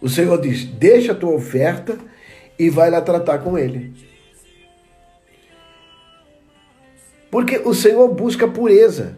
o 0.01 0.09
Senhor 0.09 0.41
diz: 0.41 0.65
deixa 0.65 1.13
a 1.13 1.15
tua 1.15 1.35
oferta 1.35 1.99
e 2.59 2.71
vai 2.71 2.91
lá 2.91 3.01
tratar 3.01 3.39
com 3.39 3.59
ele. 3.59 3.93
Porque 7.31 7.59
o 7.59 7.75
Senhor 7.75 8.09
busca 8.15 8.47
pureza. 8.47 9.17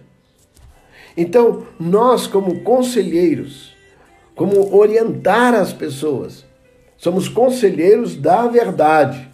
Então, 1.16 1.66
nós, 1.79 2.27
como 2.27 2.61
conselheiros, 2.61 3.75
como 4.35 4.75
orientar 4.75 5.55
as 5.55 5.72
pessoas, 5.72 6.44
somos 6.96 7.29
conselheiros 7.29 8.16
da 8.16 8.46
verdade. 8.46 9.29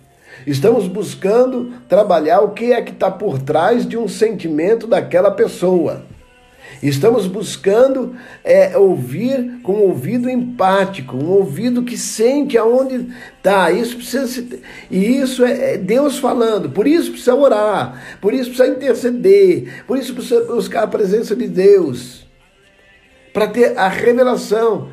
Estamos 0.47 0.89
buscando 0.89 1.73
trabalhar 1.89 2.41
o 2.41 2.51
que 2.51 2.73
é 2.73 2.83
que 2.83 2.93
está 2.93 3.11
por 3.11 3.41
trás 3.41 3.87
de 3.87 3.97
um 3.97 4.09
sentimento 4.09 4.87
daquela 4.87 5.31
pessoa. 5.31 6.05
Estamos 6.83 7.29
buscando 7.29 8.17
é, 8.43 8.77
ouvir 8.77 9.61
com 9.63 9.75
um 9.75 9.83
ouvido 9.83 10.29
empático, 10.29 11.17
um 11.17 11.31
ouvido 11.31 11.85
que 11.85 11.97
sente 11.97 12.59
aonde 12.59 13.07
está. 13.37 13.71
Isso 13.71 13.97
precisa 13.97 14.27
se, 14.27 14.61
e 14.91 15.19
isso 15.19 15.45
é, 15.45 15.75
é 15.75 15.79
Deus 15.79 16.19
falando. 16.19 16.71
Por 16.71 16.89
isso 16.89 17.13
precisa 17.13 17.35
orar, 17.37 18.19
por 18.21 18.35
isso 18.35 18.51
precisa 18.51 18.77
interceder, 18.77 19.85
por 19.87 19.97
isso 19.97 20.13
precisa 20.13 20.45
buscar 20.45 20.83
a 20.83 20.89
presença 20.89 21.37
de 21.37 21.47
Deus 21.47 22.27
para 23.33 23.47
ter 23.47 23.79
a 23.79 23.89
revelação 23.89 24.89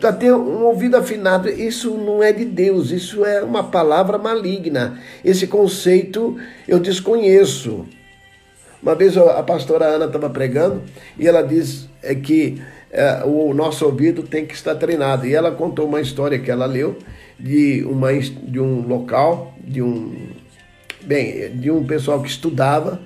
para 0.00 0.12
ter 0.12 0.32
um 0.32 0.64
ouvido 0.64 0.96
afinado. 0.96 1.48
Isso 1.48 1.96
não 1.96 2.22
é 2.22 2.32
de 2.32 2.44
Deus, 2.44 2.90
isso 2.90 3.24
é 3.24 3.42
uma 3.42 3.64
palavra 3.64 4.18
maligna. 4.18 4.98
Esse 5.24 5.46
conceito 5.46 6.36
eu 6.66 6.78
desconheço. 6.78 7.86
Uma 8.82 8.94
vez 8.94 9.16
a 9.16 9.42
pastora 9.42 9.86
Ana 9.86 10.06
estava 10.06 10.28
pregando 10.30 10.82
e 11.18 11.26
ela 11.26 11.42
diz 11.42 11.88
é 12.02 12.14
que 12.14 12.60
é, 12.90 13.24
o 13.24 13.52
nosso 13.52 13.84
ouvido 13.84 14.22
tem 14.22 14.46
que 14.46 14.54
estar 14.54 14.74
treinado. 14.74 15.26
E 15.26 15.34
ela 15.34 15.50
contou 15.50 15.86
uma 15.86 16.00
história 16.00 16.38
que 16.38 16.50
ela 16.50 16.66
leu 16.66 16.96
de, 17.38 17.84
uma, 17.84 18.12
de 18.12 18.60
um 18.60 18.86
local, 18.86 19.54
de 19.62 19.82
um, 19.82 20.28
bem, 21.02 21.56
de 21.56 21.70
um 21.70 21.84
pessoal 21.84 22.22
que 22.22 22.28
estudava 22.28 23.00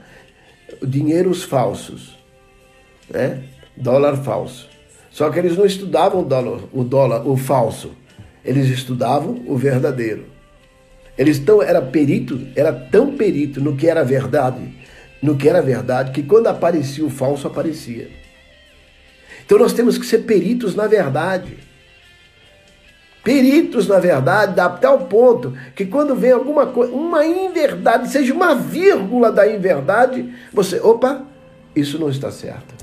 dinheiros 0.82 1.42
falsos, 1.42 2.16
né? 3.08 3.42
dólar 3.76 4.16
falso. 4.16 4.68
Só 5.10 5.28
que 5.30 5.38
eles 5.38 5.56
não 5.56 5.66
estudavam 5.66 6.20
o 6.20 6.24
dólar, 6.24 6.60
o 6.72 6.84
dólar, 6.84 7.26
o 7.26 7.36
falso. 7.36 7.92
Eles 8.44 8.68
estudavam 8.68 9.42
o 9.46 9.56
verdadeiro. 9.56 10.26
Eles 11.18 11.38
tão, 11.38 11.62
era 11.62 11.82
perito, 11.82 12.40
era 12.54 12.72
tão 12.72 13.16
perito 13.16 13.60
no 13.60 13.76
que 13.76 13.88
era 13.88 14.04
verdade 14.04 14.79
no 15.22 15.36
que 15.36 15.48
era 15.48 15.60
verdade, 15.60 16.12
que 16.12 16.22
quando 16.22 16.46
aparecia 16.46 17.04
o 17.04 17.10
falso, 17.10 17.46
aparecia. 17.46 18.10
Então 19.44 19.58
nós 19.58 19.72
temos 19.72 19.98
que 19.98 20.06
ser 20.06 20.20
peritos 20.20 20.74
na 20.74 20.86
verdade. 20.86 21.58
Peritos 23.22 23.86
na 23.86 23.98
verdade, 23.98 24.58
até 24.58 24.88
o 24.88 25.00
ponto 25.00 25.52
que 25.74 25.84
quando 25.84 26.14
vem 26.14 26.32
alguma 26.32 26.66
coisa, 26.66 26.92
uma 26.92 27.26
inverdade, 27.26 28.10
seja 28.10 28.32
uma 28.32 28.54
vírgula 28.54 29.30
da 29.30 29.46
inverdade, 29.46 30.32
você, 30.52 30.80
opa, 30.80 31.26
isso 31.76 31.98
não 31.98 32.08
está 32.08 32.30
certo. 32.30 32.74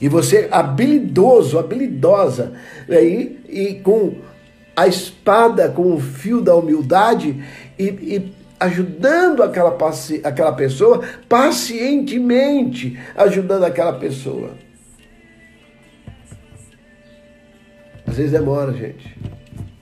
E 0.00 0.08
você, 0.08 0.48
habilidoso, 0.50 1.58
habilidosa, 1.58 2.54
aí, 2.88 3.38
e 3.48 3.74
com 3.74 4.14
a 4.74 4.86
espada, 4.86 5.68
com 5.68 5.94
o 5.94 6.00
fio 6.00 6.40
da 6.40 6.56
humildade, 6.56 7.44
e, 7.78 7.84
e 7.84 8.32
ajudando 8.62 9.42
aquela, 9.42 9.76
aquela 10.24 10.52
pessoa, 10.52 11.02
pacientemente 11.28 12.98
ajudando 13.16 13.64
aquela 13.64 13.94
pessoa. 13.94 14.52
Às 18.06 18.16
vezes 18.16 18.32
demora, 18.32 18.72
gente. 18.72 19.16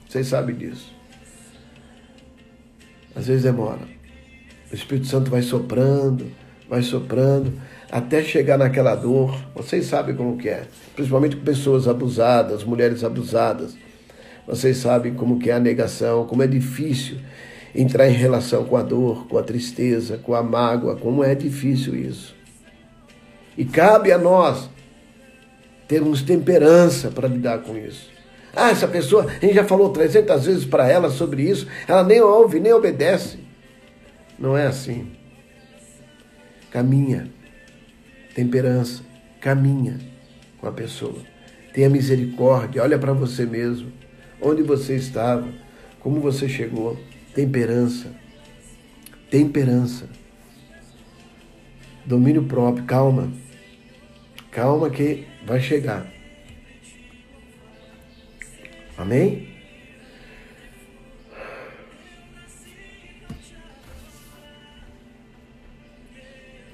Vocês 0.08 0.26
sabem 0.26 0.56
disso. 0.56 0.94
Às 3.14 3.26
vezes 3.26 3.42
demora. 3.42 3.80
O 4.70 4.74
Espírito 4.74 5.08
Santo 5.08 5.30
vai 5.30 5.42
soprando, 5.42 6.30
vai 6.68 6.80
soprando, 6.80 7.52
até 7.90 8.22
chegar 8.22 8.56
naquela 8.56 8.94
dor. 8.94 9.36
Vocês 9.54 9.86
sabem 9.86 10.14
como 10.14 10.38
que 10.38 10.48
é. 10.48 10.62
Principalmente 10.94 11.36
com 11.36 11.44
pessoas 11.44 11.86
abusadas, 11.86 12.64
mulheres 12.64 13.04
abusadas. 13.04 13.76
Vocês 14.46 14.78
sabem 14.78 15.12
como 15.12 15.38
que 15.38 15.50
é 15.50 15.54
a 15.54 15.60
negação, 15.60 16.26
como 16.26 16.42
é 16.42 16.46
difícil 16.46 17.18
entrar 17.74 18.08
em 18.08 18.14
relação 18.14 18.64
com 18.64 18.76
a 18.76 18.82
dor, 18.82 19.26
com 19.26 19.38
a 19.38 19.42
tristeza, 19.42 20.18
com 20.18 20.34
a 20.34 20.42
mágoa, 20.42 20.96
como 20.96 21.22
é 21.22 21.34
difícil 21.34 21.94
isso. 21.94 22.34
E 23.56 23.64
cabe 23.64 24.12
a 24.12 24.18
nós 24.18 24.68
termos 25.86 26.22
temperança 26.22 27.10
para 27.10 27.28
lidar 27.28 27.58
com 27.58 27.76
isso. 27.76 28.10
Ah, 28.54 28.70
essa 28.70 28.88
pessoa, 28.88 29.26
a 29.26 29.44
gente 29.44 29.54
já 29.54 29.64
falou 29.64 29.90
300 29.90 30.46
vezes 30.46 30.64
para 30.64 30.88
ela 30.88 31.10
sobre 31.10 31.42
isso, 31.42 31.66
ela 31.86 32.02
nem 32.02 32.20
ouve, 32.20 32.58
nem 32.58 32.72
obedece. 32.72 33.38
Não 34.38 34.56
é 34.56 34.66
assim. 34.66 35.12
Caminha, 36.70 37.30
temperança, 38.34 39.02
caminha 39.40 39.98
com 40.60 40.66
a 40.66 40.72
pessoa. 40.72 41.18
Tenha 41.72 41.88
misericórdia, 41.88 42.82
olha 42.82 42.98
para 42.98 43.12
você 43.12 43.46
mesmo, 43.46 43.92
onde 44.40 44.62
você 44.62 44.96
estava, 44.96 45.48
como 46.00 46.20
você 46.20 46.48
chegou. 46.48 46.98
Temperança. 47.34 48.14
Temperança. 49.30 50.08
Domínio 52.04 52.44
próprio, 52.44 52.84
calma. 52.84 53.32
Calma 54.50 54.90
que 54.90 55.26
vai 55.46 55.60
chegar. 55.60 56.06
Amém? 58.96 59.48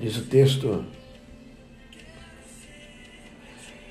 Diz 0.01 0.17
o 0.19 0.25
texto, 0.27 0.85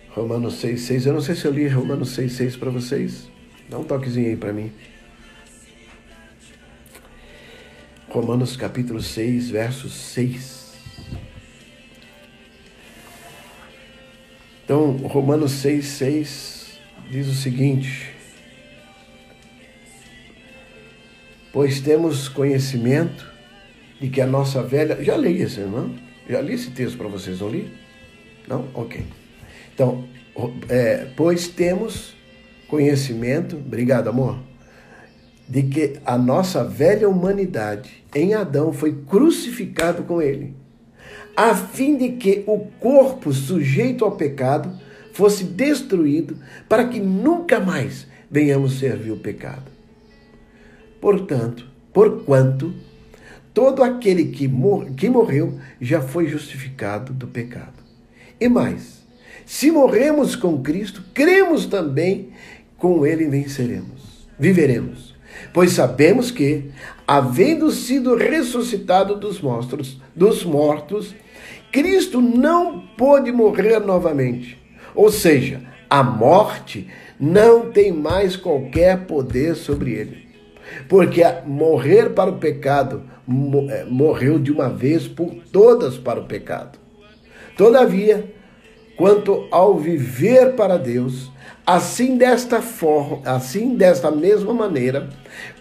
Romanos 0.10 0.56
6, 0.56 0.82
6. 0.82 1.06
Eu 1.06 1.14
não 1.14 1.22
sei 1.22 1.36
se 1.36 1.46
eu 1.46 1.52
li 1.52 1.68
Romanos 1.68 2.10
6, 2.10 2.32
6 2.32 2.56
para 2.56 2.70
vocês. 2.70 3.30
Dá 3.70 3.78
um 3.78 3.84
toquezinho 3.84 4.30
aí 4.30 4.38
para 4.38 4.54
mim. 4.54 4.72
Romanos 8.16 8.56
capítulo 8.56 9.02
6, 9.02 9.50
verso 9.50 9.90
6. 9.90 10.74
Então, 14.64 14.96
Romanos 14.96 15.52
6, 15.52 15.86
6 15.86 16.80
diz 17.12 17.28
o 17.28 17.34
seguinte: 17.34 18.14
Pois 21.52 21.82
temos 21.82 22.30
conhecimento 22.30 23.30
de 24.00 24.08
que 24.08 24.22
a 24.22 24.26
nossa 24.26 24.64
velha. 24.64 25.04
Já 25.04 25.18
li 25.18 25.42
esse, 25.42 25.60
irmão? 25.60 25.94
Já 26.30 26.40
li 26.40 26.54
esse 26.54 26.72
texto 26.72 26.98
para 26.98 27.10
vocês, 27.10 27.42
não 27.42 27.50
li? 27.50 27.70
Não? 28.48 28.70
Ok. 28.74 29.04
Então, 29.74 30.08
é, 30.70 31.06
pois 31.18 31.50
temos 31.50 32.16
conhecimento. 32.70 33.58
Obrigado, 33.58 34.08
amor 34.08 34.55
de 35.48 35.64
que 35.64 36.00
a 36.06 36.18
nossa 36.18 36.64
velha 36.64 37.08
humanidade 37.08 38.04
em 38.14 38.34
Adão 38.34 38.74
foi 38.74 38.94
crucificado 39.08 40.04
com 40.04 40.22
ele, 40.22 40.54
a 41.36 41.54
fim 41.54 41.98
de 41.98 42.10
que 42.14 42.44
o 42.48 42.60
corpo 42.80 43.32
sujeito 43.32 44.04
ao 44.04 44.14
pecado 44.14 44.72
fosse 45.14 45.44
destruído, 45.44 46.38
para 46.68 46.88
que 46.88 47.00
nunca 47.00 47.60
mais 47.60 48.08
venhamos 48.30 48.80
servir 48.80 49.12
o 49.12 49.20
pecado. 49.20 49.72
Portanto, 51.00 51.68
porquanto 51.94 52.74
todo 53.54 53.82
aquele 53.82 54.26
que, 54.26 54.48
mor 54.48 54.86
que 54.92 55.10
morreu 55.10 55.58
já 55.80 56.02
foi 56.02 56.28
justificado 56.28 57.14
do 57.14 57.28
pecado. 57.28 57.84
E 58.40 58.50
mais, 58.50 59.06
se 59.46 59.72
morremos 59.72 60.36
com 60.36 60.62
Cristo, 60.62 61.04
cremos 61.14 61.66
também 61.66 62.32
com 62.78 63.06
ele 63.06 63.30
venceremos, 63.30 64.28
viveremos. 64.38 65.15
Pois 65.54 65.72
sabemos 65.72 66.32
que, 66.32 66.72
havendo 67.08 67.72
sido 67.72 68.16
ressuscitado 68.16 69.16
dos 69.16 69.42
mortos, 69.42 70.00
dos 70.16 70.44
mortos, 70.44 71.16
Cristo 71.72 72.22
não 72.22 72.80
pôde 72.98 73.32
morrer 73.32 73.80
novamente. 73.80 74.58
Ou 74.94 75.12
seja, 75.12 75.62
a 75.90 76.02
morte 76.04 76.88
não 77.20 77.72
tem 77.72 77.92
mais 77.92 78.36
qualquer 78.36 79.06
poder 79.06 79.56
sobre 79.56 79.94
ele. 79.94 80.26
Porque 80.88 81.22
morrer 81.46 82.10
para 82.10 82.30
o 82.30 82.38
pecado 82.38 83.04
eh, 83.70 83.86
morreu 83.90 84.40
de 84.40 84.52
uma 84.52 84.70
vez 84.70 85.08
por 85.08 85.36
todas 85.52 85.98
para 85.98 86.20
o 86.20 86.26
pecado. 86.26 86.80
Todavia, 87.58 88.34
quanto 88.98 89.48
ao 89.52 89.78
viver 89.78 90.54
para 90.56 90.78
Deus, 90.78 91.32
assim 91.66 92.18
desta 92.18 92.62
forma, 92.62 93.22
assim 93.26 93.76
desta 93.76 94.12
mesma 94.12 94.54
maneira, 94.54 95.10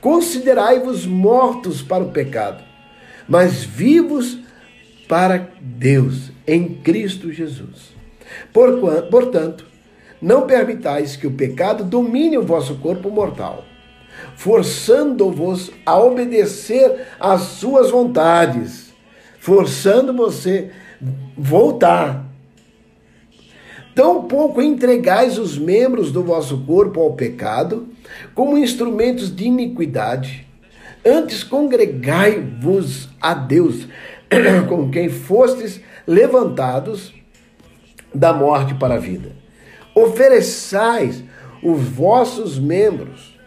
considerai-vos 0.01 1.07
mortos 1.07 1.83
para 1.83 2.05
o 2.05 2.11
pecado, 2.11 2.63
mas 3.29 3.65
vivos 3.65 4.39
para 5.09 5.49
Deus 5.61 6.31
em 6.47 6.69
Cristo 6.69 7.33
Jesus. 7.33 7.95
Portanto, 9.11 9.67
não 10.21 10.47
permitais 10.47 11.17
que 11.17 11.27
o 11.27 11.33
pecado 11.33 11.85
domine 11.85 12.39
o 12.39 12.43
vosso 12.43 12.77
corpo 12.77 13.11
mortal, 13.11 13.65
forçando-vos 14.37 15.71
a 15.85 15.99
obedecer 15.99 17.09
às 17.21 17.43
suas 17.43 17.91
vontades, 17.91 18.95
forçando 19.39 20.15
você 20.15 20.71
voltar. 21.37 22.25
Tampouco 23.95 24.61
entregais 24.61 25.39
os 25.39 25.57
membros 25.57 26.11
do 26.11 26.23
vosso 26.25 26.59
corpo 26.67 27.01
ao 27.01 27.13
pecado 27.13 27.89
como 28.35 28.59
instrumentos 28.59 29.35
de 29.35 29.45
iniquidade. 29.45 30.47
Antes 31.07 31.45
congregai-vos 31.45 33.09
a 33.21 33.35
Deus, 33.35 33.87
com 34.69 34.91
quem 34.91 35.09
fostes 35.09 35.81
levantados 36.07 37.15
da 38.13 38.33
morte 38.33 38.75
para 38.75 38.95
a 38.95 38.99
vida. 38.99 39.33
Ofereçais 39.95 41.23
os 41.63 41.83
vossos 41.83 42.59
membros 42.59 43.39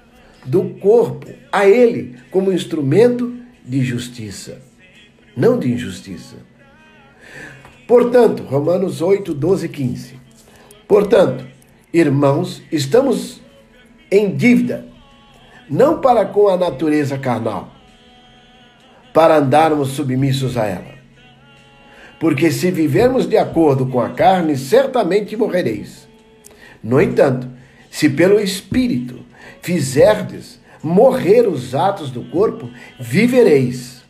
do 0.46 0.64
corpo 0.80 1.28
a 1.52 1.68
Ele 1.68 2.16
como 2.32 2.54
instrumento 2.54 3.36
de 3.66 3.84
justiça, 3.84 4.62
não 5.36 5.60
de 5.60 5.70
injustiça. 5.72 6.38
Portanto, 7.86 8.44
Romanos 8.44 9.02
8, 9.02 9.34
12 9.34 9.68
15. 9.68 10.27
Portanto, 10.88 11.46
irmãos, 11.94 12.62
estamos 12.72 13.42
em 14.10 14.34
dívida, 14.34 14.86
não 15.70 16.00
para 16.00 16.26
com 16.26 16.48
a 16.48 16.56
natureza 16.56 17.18
carnal, 17.18 17.74
para 19.14 19.38
andarmos 19.38 19.90
submissos 19.90 20.56
a 20.56 20.66
ela. 20.66 20.98
Porque 22.20 22.52
se 22.52 22.72
vivermos 22.72 23.28
de 23.28 23.38
acordo 23.38 23.86
com 23.88 24.00
a 24.00 24.10
carne, 24.10 24.58
certamente 24.58 25.36
morrereis. 25.36 26.08
No 26.82 27.02
entanto, 27.02 27.50
se 27.92 28.10
pelo 28.10 28.40
Espírito 28.40 29.20
fizerdes 29.62 30.60
morrer 30.82 31.48
os 31.48 31.76
atos 31.76 32.10
do 32.10 32.24
corpo, 32.30 32.70
vivereis. 32.98 34.04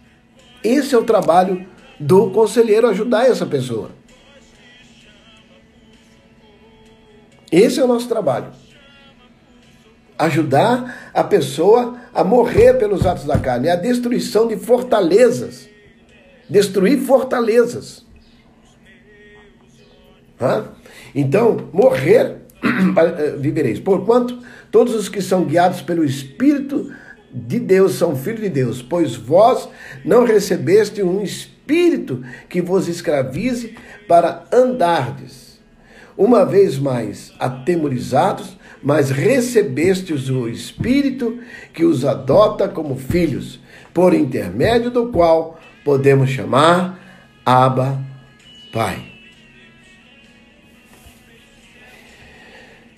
Esse 0.63 0.93
é 0.93 0.97
o 0.97 1.03
trabalho 1.03 1.65
do 1.99 2.29
conselheiro 2.29 2.87
ajudar 2.87 3.25
essa 3.25 3.45
pessoa. 3.45 3.96
Esse 7.51 7.79
é 7.79 7.83
o 7.83 7.87
nosso 7.87 8.07
trabalho. 8.07 8.47
Ajudar 10.17 11.11
a 11.13 11.23
pessoa 11.23 11.97
a 12.13 12.23
morrer 12.23 12.73
pelos 12.73 13.05
atos 13.05 13.25
da 13.25 13.37
carne, 13.37 13.67
é 13.67 13.71
a 13.71 13.75
destruição 13.75 14.47
de 14.47 14.57
fortalezas. 14.57 15.69
Destruir 16.49 16.99
fortalezas. 16.99 18.05
Hã? 20.41 20.69
Então, 21.13 21.69
morrer 21.71 22.37
eh, 22.63 23.35
vivereis. 23.37 23.79
Porquanto 23.79 24.39
todos 24.71 24.95
os 24.95 25.07
que 25.07 25.21
são 25.21 25.45
guiados 25.45 25.81
pelo 25.81 26.03
Espírito 26.03 26.91
de 27.31 27.59
Deus 27.59 27.93
são 27.93 28.15
filhos 28.15 28.41
de 28.41 28.49
Deus, 28.49 28.81
pois 28.81 29.15
vós 29.15 29.67
não 30.03 30.23
recebeste 30.23 31.03
um 31.03 31.21
espírito 31.21 32.23
que 32.49 32.61
vos 32.61 32.87
escravize 32.87 33.75
para 34.07 34.45
andardes. 34.51 35.46
Uma 36.17 36.43
vez 36.43 36.79
mais, 36.79 37.31
atemorizados, 37.37 38.57
mas 38.81 39.11
recebestes 39.11 40.29
o 40.29 40.49
espírito 40.49 41.39
que 41.73 41.85
os 41.85 42.03
adota 42.03 42.67
como 42.67 42.97
filhos, 42.97 43.59
por 43.93 44.13
intermédio 44.13 44.89
do 44.89 45.11
qual 45.11 45.59
podemos 45.85 46.29
chamar 46.29 46.99
Abba 47.45 48.03
Pai. 48.73 49.03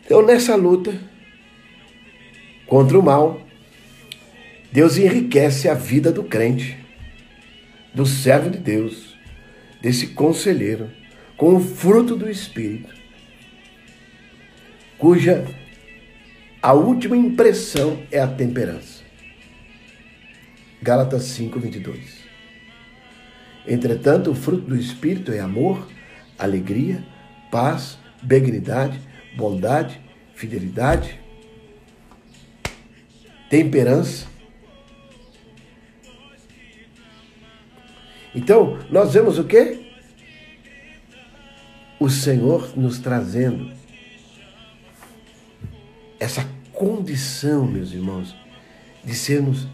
Então, 0.05 0.26
nessa 0.26 0.55
luta 0.55 0.93
contra 2.65 2.97
o 2.97 3.03
mal, 3.03 3.41
Deus 4.72 4.97
enriquece 4.97 5.67
a 5.67 5.74
vida 5.74 6.11
do 6.11 6.24
crente, 6.24 6.78
do 7.93 8.05
servo 8.05 8.49
de 8.49 8.57
Deus, 8.59 9.17
desse 9.82 10.07
conselheiro, 10.07 10.89
com 11.38 11.55
o 11.55 11.59
fruto 11.59 12.15
do 12.15 12.30
Espírito, 12.30 12.98
cuja 14.99 15.45
a 16.61 16.73
última 16.73 17.17
impressão 17.17 18.03
é 18.11 18.19
a 18.19 18.27
temperança. 18.27 19.01
Gálatas 20.81 21.23
5, 21.23 21.59
22. 21.59 22.19
Entretanto, 23.67 24.29
o 24.31 24.35
fruto 24.35 24.67
do 24.67 24.75
Espírito 24.75 25.31
é 25.31 25.39
amor, 25.39 25.87
alegria, 26.37 27.03
paz, 27.51 27.97
benignidade, 28.21 28.99
bondade, 29.35 29.99
fidelidade, 30.35 31.19
temperança, 33.49 34.27
Então, 38.33 38.77
nós 38.89 39.13
vemos 39.13 39.39
o 39.39 39.43
quê? 39.43 39.79
O 41.99 42.09
Senhor 42.09 42.77
nos 42.77 42.99
trazendo 42.99 43.71
essa 46.20 46.45
condição, 46.74 47.65
meus 47.65 47.91
irmãos, 47.91 48.36
de 49.03 49.15
sermos 49.15 49.67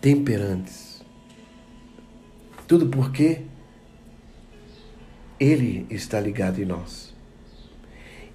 temperantes. 0.00 1.02
Tudo 2.66 2.86
porque 2.86 3.42
Ele 5.38 5.86
está 5.90 6.18
ligado 6.18 6.60
em 6.60 6.64
nós. 6.64 7.14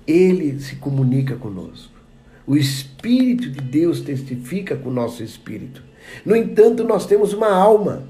Ele 0.06 0.60
se 0.60 0.76
comunica 0.76 1.36
conosco. 1.36 1.94
O 2.46 2.56
Espírito 2.56 3.50
de 3.50 3.62
Deus 3.62 4.02
testifica 4.02 4.76
com 4.76 4.90
o 4.90 4.94
nosso 4.94 5.24
espírito. 5.24 5.84
No 6.26 6.36
entanto, 6.36 6.84
nós 6.84 7.06
temos 7.06 7.34
uma 7.34 7.50
alma. 7.50 8.08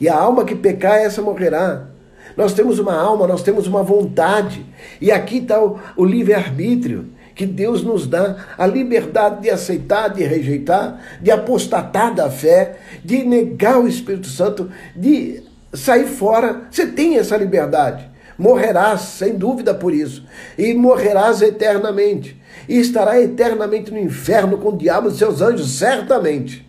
E 0.00 0.08
a 0.08 0.16
alma 0.16 0.44
que 0.44 0.54
pecar, 0.54 0.98
essa 0.98 1.22
morrerá. 1.22 1.88
Nós 2.36 2.52
temos 2.52 2.78
uma 2.78 2.94
alma, 2.94 3.26
nós 3.26 3.42
temos 3.42 3.66
uma 3.66 3.82
vontade. 3.82 4.64
E 5.00 5.10
aqui 5.10 5.38
está 5.38 5.62
o, 5.62 5.78
o 5.96 6.04
livre-arbítrio 6.04 7.06
que 7.36 7.44
Deus 7.44 7.82
nos 7.82 8.06
dá 8.06 8.46
a 8.56 8.66
liberdade 8.66 9.42
de 9.42 9.50
aceitar, 9.50 10.08
de 10.08 10.24
rejeitar, 10.24 10.98
de 11.20 11.30
apostatar 11.30 12.14
da 12.14 12.30
fé, 12.30 12.78
de 13.04 13.22
negar 13.24 13.78
o 13.78 13.86
Espírito 13.86 14.26
Santo, 14.26 14.70
de 14.96 15.42
sair 15.72 16.06
fora. 16.06 16.62
Você 16.70 16.86
tem 16.86 17.18
essa 17.18 17.36
liberdade. 17.36 18.08
Morrerás, 18.38 19.02
sem 19.02 19.36
dúvida 19.36 19.74
por 19.74 19.94
isso, 19.94 20.24
e 20.58 20.72
morrerás 20.74 21.40
eternamente, 21.42 22.40
e 22.68 22.78
estará 22.78 23.20
eternamente 23.20 23.90
no 23.90 23.98
inferno 23.98 24.58
com 24.58 24.70
o 24.70 24.76
diabo 24.76 25.08
e 25.08 25.12
seus 25.12 25.40
anjos, 25.40 25.70
certamente. 25.72 26.66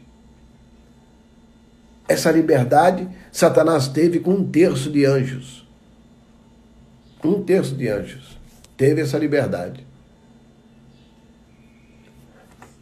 Essa 2.08 2.32
liberdade 2.32 3.08
Satanás 3.32 3.88
teve 3.88 4.20
com 4.20 4.32
um 4.32 4.50
terço 4.50 4.90
de 4.90 5.06
anjos. 5.06 5.66
Um 7.24 7.44
terço 7.44 7.76
de 7.76 7.88
anjos 7.88 8.38
teve 8.78 9.02
essa 9.02 9.18
liberdade. 9.18 9.87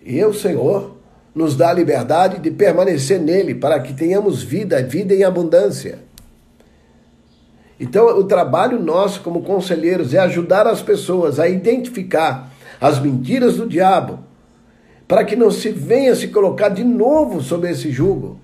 E 0.05 0.23
o 0.23 0.33
Senhor 0.33 0.95
nos 1.33 1.57
dá 1.57 1.71
a 1.71 1.73
liberdade 1.73 2.39
de 2.39 2.51
permanecer 2.51 3.19
nele 3.19 3.55
para 3.55 3.79
que 3.79 3.93
tenhamos 3.93 4.43
vida, 4.43 4.81
vida 4.83 5.15
em 5.15 5.23
abundância. 5.23 5.99
Então, 7.79 8.07
o 8.17 8.23
trabalho 8.23 8.79
nosso 8.79 9.21
como 9.21 9.41
conselheiros 9.41 10.13
é 10.13 10.19
ajudar 10.19 10.67
as 10.67 10.81
pessoas 10.81 11.39
a 11.39 11.49
identificar 11.49 12.53
as 12.79 12.99
mentiras 12.99 13.57
do 13.57 13.67
diabo 13.67 14.19
para 15.07 15.25
que 15.25 15.35
não 15.35 15.51
se 15.51 15.69
venha 15.69 16.15
se 16.15 16.29
colocar 16.29 16.69
de 16.69 16.83
novo 16.83 17.41
sob 17.41 17.69
esse 17.69 17.91
jugo. 17.91 18.39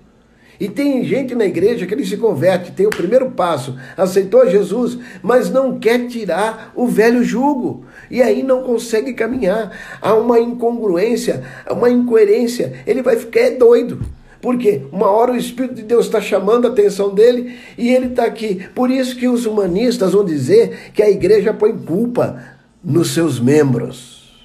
E 0.60 0.68
tem 0.68 1.02
gente 1.04 1.34
na 1.34 1.44
igreja 1.44 1.86
que 1.86 1.94
ele 1.94 2.06
se 2.06 2.16
converte, 2.16 2.72
tem 2.72 2.86
o 2.86 2.90
primeiro 2.90 3.32
passo, 3.32 3.76
aceitou 3.96 4.48
Jesus, 4.48 4.98
mas 5.22 5.50
não 5.50 5.78
quer 5.78 6.06
tirar 6.06 6.72
o 6.76 6.86
velho 6.86 7.24
jugo. 7.24 7.84
E 8.12 8.20
aí 8.20 8.42
não 8.42 8.62
consegue 8.62 9.14
caminhar. 9.14 9.72
Há 9.98 10.12
uma 10.12 10.38
incongruência, 10.38 11.42
uma 11.70 11.88
incoerência. 11.88 12.74
Ele 12.86 13.00
vai 13.00 13.16
ficar 13.16 13.52
doido. 13.58 14.02
Porque 14.38 14.82
uma 14.92 15.10
hora 15.10 15.32
o 15.32 15.36
Espírito 15.36 15.76
de 15.76 15.82
Deus 15.82 16.04
está 16.04 16.20
chamando 16.20 16.68
a 16.68 16.70
atenção 16.70 17.14
dele 17.14 17.56
e 17.78 17.88
ele 17.88 18.08
está 18.08 18.26
aqui. 18.26 18.68
Por 18.74 18.90
isso 18.90 19.16
que 19.16 19.26
os 19.26 19.46
humanistas 19.46 20.12
vão 20.12 20.26
dizer 20.26 20.90
que 20.92 21.02
a 21.02 21.08
igreja 21.08 21.54
põe 21.54 21.74
culpa 21.74 22.44
nos 22.84 23.14
seus 23.14 23.40
membros. 23.40 24.44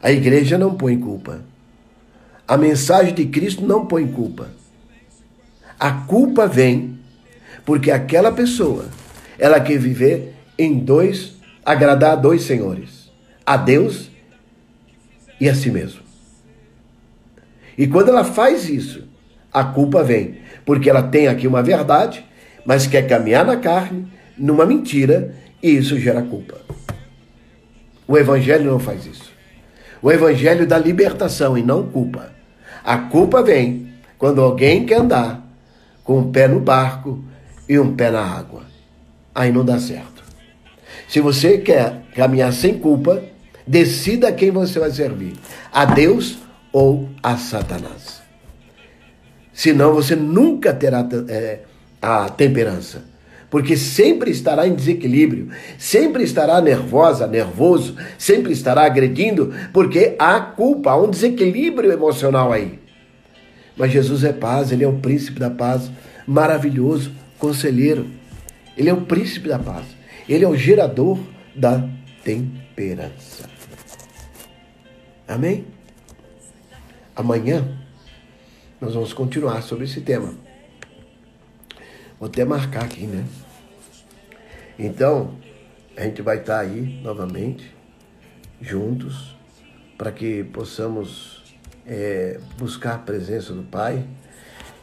A 0.00 0.12
igreja 0.12 0.56
não 0.56 0.74
põe 0.76 0.96
culpa. 0.96 1.42
A 2.46 2.56
mensagem 2.56 3.14
de 3.14 3.26
Cristo 3.26 3.66
não 3.66 3.84
põe 3.84 4.06
culpa. 4.06 4.48
A 5.76 5.90
culpa 5.90 6.46
vem 6.46 7.00
porque 7.64 7.90
aquela 7.90 8.30
pessoa, 8.30 8.84
ela 9.36 9.58
quer 9.58 9.78
viver 9.78 10.34
em 10.56 10.78
dois, 10.78 11.41
agradar 11.64 12.12
a 12.12 12.16
dois 12.16 12.42
senhores, 12.42 13.10
a 13.44 13.56
Deus 13.56 14.10
e 15.40 15.48
a 15.48 15.54
si 15.54 15.70
mesmo. 15.70 16.00
E 17.76 17.86
quando 17.86 18.10
ela 18.10 18.24
faz 18.24 18.68
isso, 18.68 19.08
a 19.52 19.64
culpa 19.64 20.02
vem, 20.02 20.38
porque 20.64 20.88
ela 20.88 21.02
tem 21.02 21.28
aqui 21.28 21.46
uma 21.46 21.62
verdade, 21.62 22.24
mas 22.64 22.86
quer 22.86 23.06
caminhar 23.06 23.44
na 23.44 23.56
carne, 23.56 24.06
numa 24.36 24.66
mentira, 24.66 25.34
e 25.62 25.70
isso 25.70 25.98
gera 25.98 26.22
culpa. 26.22 26.60
O 28.06 28.18
evangelho 28.18 28.70
não 28.70 28.78
faz 28.78 29.06
isso. 29.06 29.32
O 30.02 30.10
evangelho 30.10 30.66
dá 30.66 30.78
libertação 30.78 31.56
e 31.56 31.62
não 31.62 31.88
culpa. 31.88 32.32
A 32.84 32.98
culpa 32.98 33.42
vem 33.42 33.92
quando 34.18 34.40
alguém 34.40 34.84
quer 34.84 35.00
andar 35.00 35.42
com 36.02 36.18
um 36.18 36.32
pé 36.32 36.48
no 36.48 36.60
barco 36.60 37.22
e 37.68 37.78
um 37.78 37.94
pé 37.94 38.10
na 38.10 38.22
água. 38.22 38.62
Aí 39.34 39.52
não 39.52 39.64
dá 39.64 39.78
certo. 39.78 40.11
Se 41.12 41.20
você 41.20 41.58
quer 41.58 42.04
caminhar 42.14 42.50
sem 42.54 42.78
culpa, 42.78 43.22
decida 43.66 44.32
quem 44.32 44.50
você 44.50 44.78
vai 44.78 44.90
servir: 44.90 45.34
a 45.70 45.84
Deus 45.84 46.38
ou 46.72 47.06
a 47.22 47.36
Satanás. 47.36 48.22
Senão 49.52 49.92
você 49.92 50.16
nunca 50.16 50.72
terá 50.72 51.06
é, 51.28 51.60
a 52.00 52.30
temperança. 52.30 53.04
Porque 53.50 53.76
sempre 53.76 54.30
estará 54.30 54.66
em 54.66 54.74
desequilíbrio, 54.74 55.50
sempre 55.76 56.24
estará 56.24 56.58
nervosa, 56.62 57.26
nervoso, 57.26 57.94
sempre 58.16 58.54
estará 58.54 58.86
agredindo, 58.86 59.52
porque 59.70 60.16
há 60.18 60.40
culpa, 60.40 60.92
há 60.92 60.96
um 60.96 61.10
desequilíbrio 61.10 61.92
emocional 61.92 62.50
aí. 62.50 62.78
Mas 63.76 63.92
Jesus 63.92 64.24
é 64.24 64.32
paz, 64.32 64.72
ele 64.72 64.82
é 64.82 64.88
o 64.88 64.94
príncipe 64.94 65.38
da 65.38 65.50
paz, 65.50 65.90
maravilhoso, 66.26 67.12
conselheiro. 67.38 68.06
Ele 68.78 68.88
é 68.88 68.94
o 68.94 69.02
príncipe 69.02 69.50
da 69.50 69.58
paz. 69.58 69.84
Ele 70.28 70.44
é 70.44 70.48
o 70.48 70.56
gerador 70.56 71.18
da 71.54 71.88
temperança. 72.24 73.48
Amém? 75.26 75.66
Amanhã 77.14 77.78
nós 78.80 78.94
vamos 78.94 79.12
continuar 79.12 79.62
sobre 79.62 79.84
esse 79.84 80.00
tema. 80.00 80.34
Vou 82.18 82.28
até 82.28 82.44
marcar 82.44 82.84
aqui, 82.84 83.06
né? 83.06 83.24
Então, 84.78 85.36
a 85.96 86.02
gente 86.02 86.22
vai 86.22 86.38
estar 86.38 86.60
aí 86.60 87.00
novamente, 87.02 87.74
juntos, 88.60 89.36
para 89.96 90.10
que 90.10 90.44
possamos 90.44 91.42
é, 91.86 92.40
buscar 92.58 92.94
a 92.94 92.98
presença 92.98 93.52
do 93.52 93.62
Pai. 93.62 94.04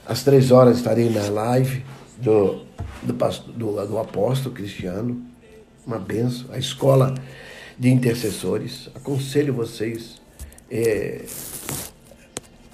Às 0.05 0.23
três 0.23 0.51
horas 0.51 0.77
estarei 0.77 1.09
na 1.09 1.27
live 1.29 1.83
do, 2.17 2.65
do, 3.03 3.13
do, 3.53 3.87
do 3.87 3.97
apóstolo 3.99 4.53
Cristiano, 4.53 5.28
uma 5.89 5.97
benção, 5.97 6.53
a 6.53 6.59
escola 6.59 7.15
de 7.77 7.89
intercessores. 7.89 8.89
Aconselho 8.93 9.53
vocês 9.53 10.21
é, 10.69 11.25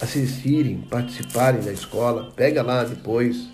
assistirem, 0.02 0.82
participarem 0.82 1.62
da 1.62 1.72
escola. 1.72 2.32
Pega 2.36 2.62
lá 2.62 2.84
depois 2.84 3.48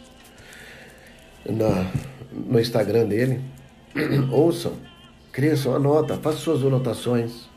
na, 1.47 1.91
no 2.33 2.59
Instagram 2.59 3.05
dele. 3.05 3.39
Ouçam, 4.31 4.73
cresçam, 5.31 5.75
anota, 5.75 6.17
façam 6.17 6.39
suas 6.39 6.65
anotações. 6.65 7.47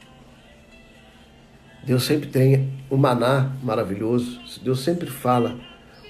Deus 1.84 2.04
sempre 2.04 2.28
tem 2.28 2.70
um 2.90 2.98
maná 2.98 3.56
maravilhoso. 3.62 4.40
Deus 4.62 4.80
sempre 4.80 5.08
fala, 5.08 5.58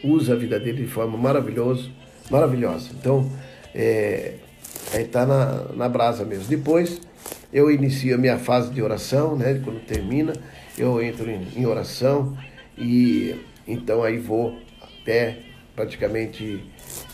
usa 0.03 0.33
a 0.33 0.37
vida 0.37 0.59
dele 0.59 0.83
de 0.83 0.89
forma 0.89 1.17
maravilhosa, 1.17 1.89
maravilhosa. 2.31 2.91
Então, 2.99 3.31
é, 3.73 4.39
aí 4.95 5.03
está 5.03 5.27
na, 5.27 5.65
na 5.75 5.89
brasa 5.89 6.25
mesmo. 6.25 6.47
Depois, 6.47 7.01
eu 7.53 7.71
inicio 7.71 8.15
a 8.15 8.19
minha 8.19 8.39
fase 8.39 8.71
de 8.71 8.81
oração, 8.81 9.37
né? 9.37 9.61
Quando 9.65 9.85
termina, 9.85 10.33
eu 10.79 11.03
entro 11.03 11.29
em, 11.29 11.47
em 11.57 11.67
oração 11.67 12.37
e 12.79 13.41
então 13.67 14.03
aí 14.03 14.19
vou 14.19 14.59
até 14.81 15.39
praticamente 15.75 16.65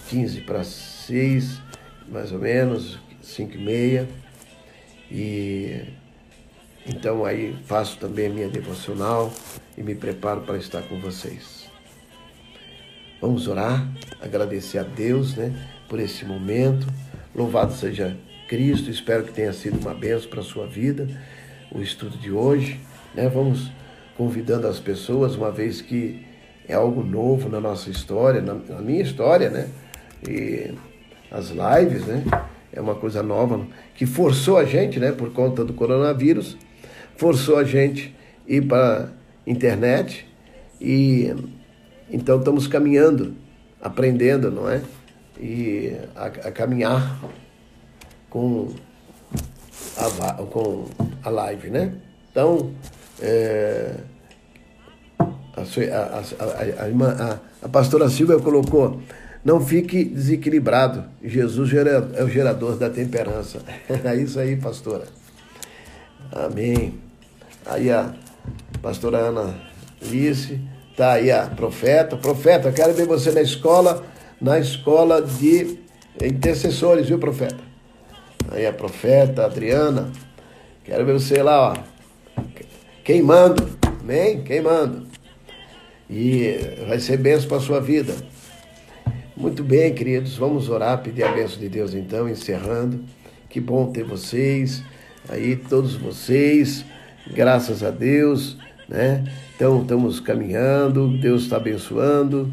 15 0.09 0.43
para 0.43 0.63
6, 0.63 1.61
mais 2.09 2.33
ou 2.33 2.39
menos, 2.39 2.99
5 3.23 3.55
e 3.55 3.59
meia. 3.59 4.09
E 5.11 5.83
então 6.87 7.25
aí 7.25 7.57
faço 7.67 7.99
também 7.99 8.27
a 8.27 8.31
minha 8.31 8.49
devocional 8.49 9.33
e 9.77 9.83
me 9.83 9.95
preparo 9.95 10.43
para 10.43 10.59
estar 10.59 10.83
com 10.83 11.01
vocês. 11.01 11.69
Vamos 13.21 13.47
orar, 13.49 13.87
agradecer 14.21 14.79
a 14.79 14.83
Deus, 14.83 15.37
né, 15.37 15.53
por 15.89 16.01
esse 16.01 16.25
momento. 16.25 16.87
Louvado 17.41 17.73
seja 17.73 18.15
Cristo. 18.49 18.91
Espero 18.91 19.25
que 19.25 19.33
tenha 19.33 19.51
sido 19.55 19.79
uma 19.79 19.95
benção 19.95 20.29
para 20.29 20.41
a 20.41 20.45
sua 20.45 20.67
vida 20.67 21.09
o 21.73 21.81
estudo 21.81 22.19
de 22.19 22.31
hoje, 22.31 22.79
né? 23.15 23.31
Vamos 23.31 23.73
convidando 24.15 24.67
as 24.67 24.79
pessoas, 24.79 25.37
uma 25.37 25.51
vez 25.51 25.81
que 25.81 26.23
é 26.69 26.75
algo 26.75 27.03
novo 27.03 27.49
na 27.49 27.59
nossa 27.59 27.89
história, 27.89 28.43
na, 28.43 28.53
na 28.53 28.83
minha 28.83 29.01
história, 29.01 29.49
né? 29.49 29.71
E 30.29 30.75
as 31.31 31.49
lives, 31.49 32.05
né? 32.05 32.23
É 32.71 32.79
uma 32.79 32.95
coisa 32.95 33.23
nova 33.23 33.67
que 33.95 34.05
forçou 34.05 34.59
a 34.59 34.67
gente, 34.67 35.01
né, 35.01 35.11
por 35.11 35.33
conta 35.33 35.65
do 35.65 35.73
coronavírus, 35.73 36.59
forçou 37.17 37.57
a 37.57 37.65
gente 37.65 38.15
ir 38.47 38.67
para 38.67 39.09
internet 39.47 40.29
e 40.79 41.35
então 42.11 42.39
estamos 42.39 42.67
caminhando, 42.67 43.35
aprendendo, 43.81 44.51
não 44.51 44.69
é? 44.69 44.83
E 45.41 45.97
a, 46.15 46.27
a 46.27 46.53
caminhar 46.53 47.19
com 48.29 48.69
a, 49.97 50.33
com 50.45 50.85
a 51.23 51.31
live, 51.31 51.71
né? 51.71 51.95
Então, 52.31 52.73
é, 53.21 53.95
a, 55.57 55.63
a, 55.63 57.39
a, 57.63 57.69
pastora 57.69 58.09
Silvia 58.09 58.39
colocou, 58.39 59.01
não 59.45 59.61
fique 59.61 60.05
desequilibrado, 60.05 61.05
Jesus 61.23 61.71
é 62.15 62.23
o 62.23 62.29
gerador 62.29 62.77
da 62.77 62.89
temperança. 62.89 63.61
É 64.05 64.15
isso 64.17 64.39
aí, 64.39 64.57
pastora. 64.57 65.05
Amém. 66.33 66.95
Aí 67.67 67.91
a 67.91 68.15
pastora 68.81 69.19
Ana 69.19 69.55
Lice, 70.01 70.61
tá 70.97 71.13
aí 71.13 71.31
a 71.31 71.47
profeta. 71.47 72.17
Profeta, 72.17 72.73
quero 72.73 72.95
ver 72.95 73.07
você 73.07 73.33
na 73.33 73.43
escola, 73.43 74.05
na 74.41 74.59
escola 74.59 75.21
de 75.21 75.79
intercessores, 76.23 77.09
viu, 77.09 77.19
profeta? 77.19 77.59
Aí 78.51 78.67
a 78.67 78.73
profeta 78.73 79.45
Adriana, 79.45 80.11
quero 80.85 81.05
ver 81.05 81.13
você 81.13 81.43
lá, 81.43 81.73
ó, 81.73 82.43
queimando, 83.05 83.69
amém? 84.01 84.43
Queimando. 84.43 85.07
E 86.09 86.57
vai 86.89 86.99
ser 86.99 87.17
benção 87.19 87.49
para 87.49 87.59
a 87.59 87.61
sua 87.61 87.81
vida. 87.81 88.15
Muito 89.37 89.63
bem, 89.63 89.95
queridos, 89.95 90.37
vamos 90.37 90.69
orar, 90.69 91.03
pedir 91.03 91.23
a 91.23 91.33
benção 91.33 91.59
de 91.59 91.69
Deus 91.69 91.95
então, 91.95 92.29
encerrando. 92.29 93.05
Que 93.49 93.61
bom 93.61 93.91
ter 93.91 94.05
vocês, 94.05 94.83
aí 95.29 95.57
todos 95.57 95.95
vocês 95.97 96.85
graças 97.33 97.83
a 97.83 97.91
Deus, 97.91 98.57
né? 98.89 99.25
Então 99.55 99.83
estamos 99.83 100.21
caminhando, 100.21 101.09
Deus 101.19 101.43
está 101.43 101.57
abençoando. 101.57 102.53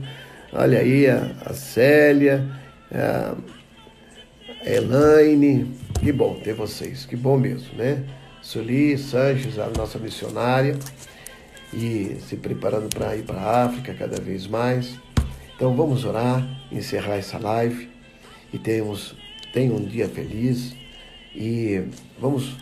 Olha 0.54 0.80
aí 0.80 1.08
a, 1.08 1.36
a 1.46 1.54
Célia, 1.54 2.46
a 2.92 3.36
Elaine, 4.66 5.78
que 6.00 6.12
bom 6.12 6.40
ter 6.40 6.54
vocês, 6.54 7.06
que 7.06 7.18
bom 7.18 7.38
mesmo, 7.38 7.76
né? 7.76 8.04
Sueli 8.42 8.98
Sanches, 8.98 9.60
a 9.60 9.70
nossa 9.78 10.00
missionária, 10.00 10.78
e 11.74 12.18
se 12.22 12.38
preparando 12.38 12.88
para 12.88 13.14
ir 13.16 13.24
para 13.24 13.40
a 13.40 13.66
África 13.66 13.94
cada 13.94 14.22
vez 14.22 14.48
mais. 14.48 14.98
Então 15.56 15.76
vamos 15.76 16.06
orar, 16.06 16.48
encerrar 16.72 17.16
essa 17.16 17.38
live 17.38 17.90
e 18.54 18.58
temos, 18.58 19.16
tenha 19.52 19.74
um 19.74 19.84
dia 19.84 20.08
feliz 20.08 20.74
e 21.36 21.84
vamos 22.18 22.56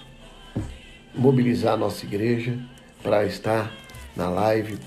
mobilizar 1.14 1.74
a 1.74 1.78
nossa 1.78 2.04
igreja 2.04 2.58
para 3.04 3.26
estar 3.26 3.72
na 4.16 4.28
live. 4.28 4.78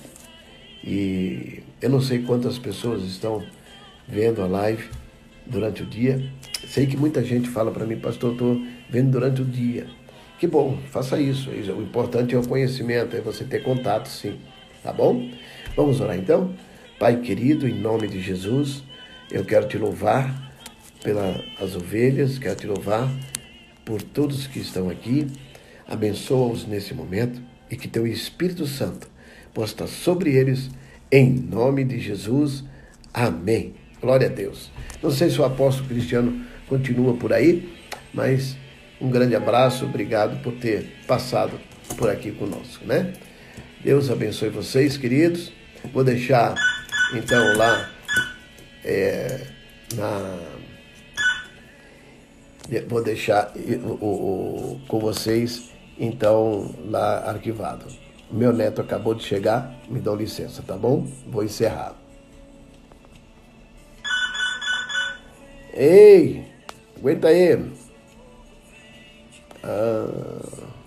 E 0.83 1.63
eu 1.81 1.91
não 1.91 2.01
sei 2.01 2.23
quantas 2.23 2.59
pessoas 2.59 3.03
estão 3.03 3.45
vendo 4.07 4.43
a 4.43 4.47
live 4.47 4.89
durante 5.47 5.83
o 5.83 5.87
dia. 5.87 6.31
Sei 6.67 6.87
que 6.87 6.97
muita 6.97 7.23
gente 7.25 7.49
fala 7.49 7.71
para 7.71 7.87
mim, 7.87 7.99
pastor, 7.99 8.33
estou 8.33 8.61
vendo 8.91 9.13
durante 9.13 9.43
o 9.43 9.45
dia. 9.45 9.87
Que 10.39 10.47
bom, 10.47 10.79
faça 10.91 11.21
isso. 11.21 11.51
O 11.51 11.83
importante 11.83 12.35
é 12.35 12.39
o 12.39 12.47
conhecimento, 12.47 13.17
é 13.17 13.21
você 13.21 13.45
ter 13.45 13.63
contato, 13.63 14.07
sim. 14.07 14.39
Tá 14.83 14.93
bom? 14.93 15.31
Vamos 15.77 16.01
orar 16.01 16.17
então? 16.17 16.55
Pai 16.99 17.21
querido, 17.21 17.69
em 17.69 17.75
nome 17.75 18.09
de 18.09 18.21
Jesus, 18.21 18.83
eu 19.31 19.45
quero 19.45 19.69
te 19.69 19.77
louvar 19.77 20.53
pelas 21.03 21.77
ovelhas, 21.77 22.39
quero 22.39 22.57
te 22.57 22.67
louvar 22.67 23.09
por 23.85 24.03
todos 24.03 24.47
que 24.47 24.59
estão 24.59 24.89
aqui. 24.89 25.27
Abençoa-os 25.87 26.67
nesse 26.67 26.93
momento 26.95 27.41
e 27.71 27.77
que 27.77 27.89
teu 27.89 28.07
Espírito 28.07 28.67
Santo 28.67 29.09
possa 29.55 29.73
estar 29.73 29.87
sobre 29.87 30.35
eles, 30.35 30.71
em 31.11 31.31
nome 31.31 31.85
de 31.85 31.99
Jesus. 31.99 32.65
Amém. 33.13 33.75
Glória 34.01 34.29
a 34.29 34.31
Deus. 34.31 34.71
Não 35.03 35.11
sei 35.11 35.31
se 35.31 35.41
o 35.41 35.45
apóstolo 35.45 35.89
Cristiano 35.89 36.45
continua 36.69 37.15
por 37.15 37.33
aí, 37.33 37.69
mas 38.13 38.57
um 39.01 39.11
grande 39.11 39.35
abraço, 39.35 39.85
obrigado 39.85 40.43
por 40.43 40.53
ter 40.55 40.93
passado 41.07 41.59
por 41.97 42.11
aqui 42.11 42.33
conosco, 42.33 42.85
né? 42.85 43.13
Deus 43.83 44.11
abençoe 44.11 44.49
vocês, 44.49 44.97
queridos. 44.97 45.53
Vou 45.93 46.03
deixar 46.03 46.55
então 47.15 47.57
lá 47.57 47.91
é, 48.85 49.47
na 49.95 50.39
vou 52.87 53.03
deixar 53.03 53.53
o, 53.57 54.05
o, 54.05 54.75
o, 54.75 54.81
com 54.89 54.99
vocês 54.99 55.71
então 55.99 56.75
lá 56.85 57.31
arquivado. 57.31 57.87
Meu 58.31 58.53
neto 58.53 58.81
acabou 58.81 59.15
de 59.15 59.25
chegar, 59.25 59.75
me 59.89 60.01
dão 60.01 60.15
licença, 60.15 60.63
tá 60.63 60.77
bom? 60.77 61.07
Vou 61.27 61.43
encerrar. 61.43 61.95
Ei, 65.73 66.45
aguenta 66.97 67.29
aí. 67.29 67.73
Ah. 69.63 70.78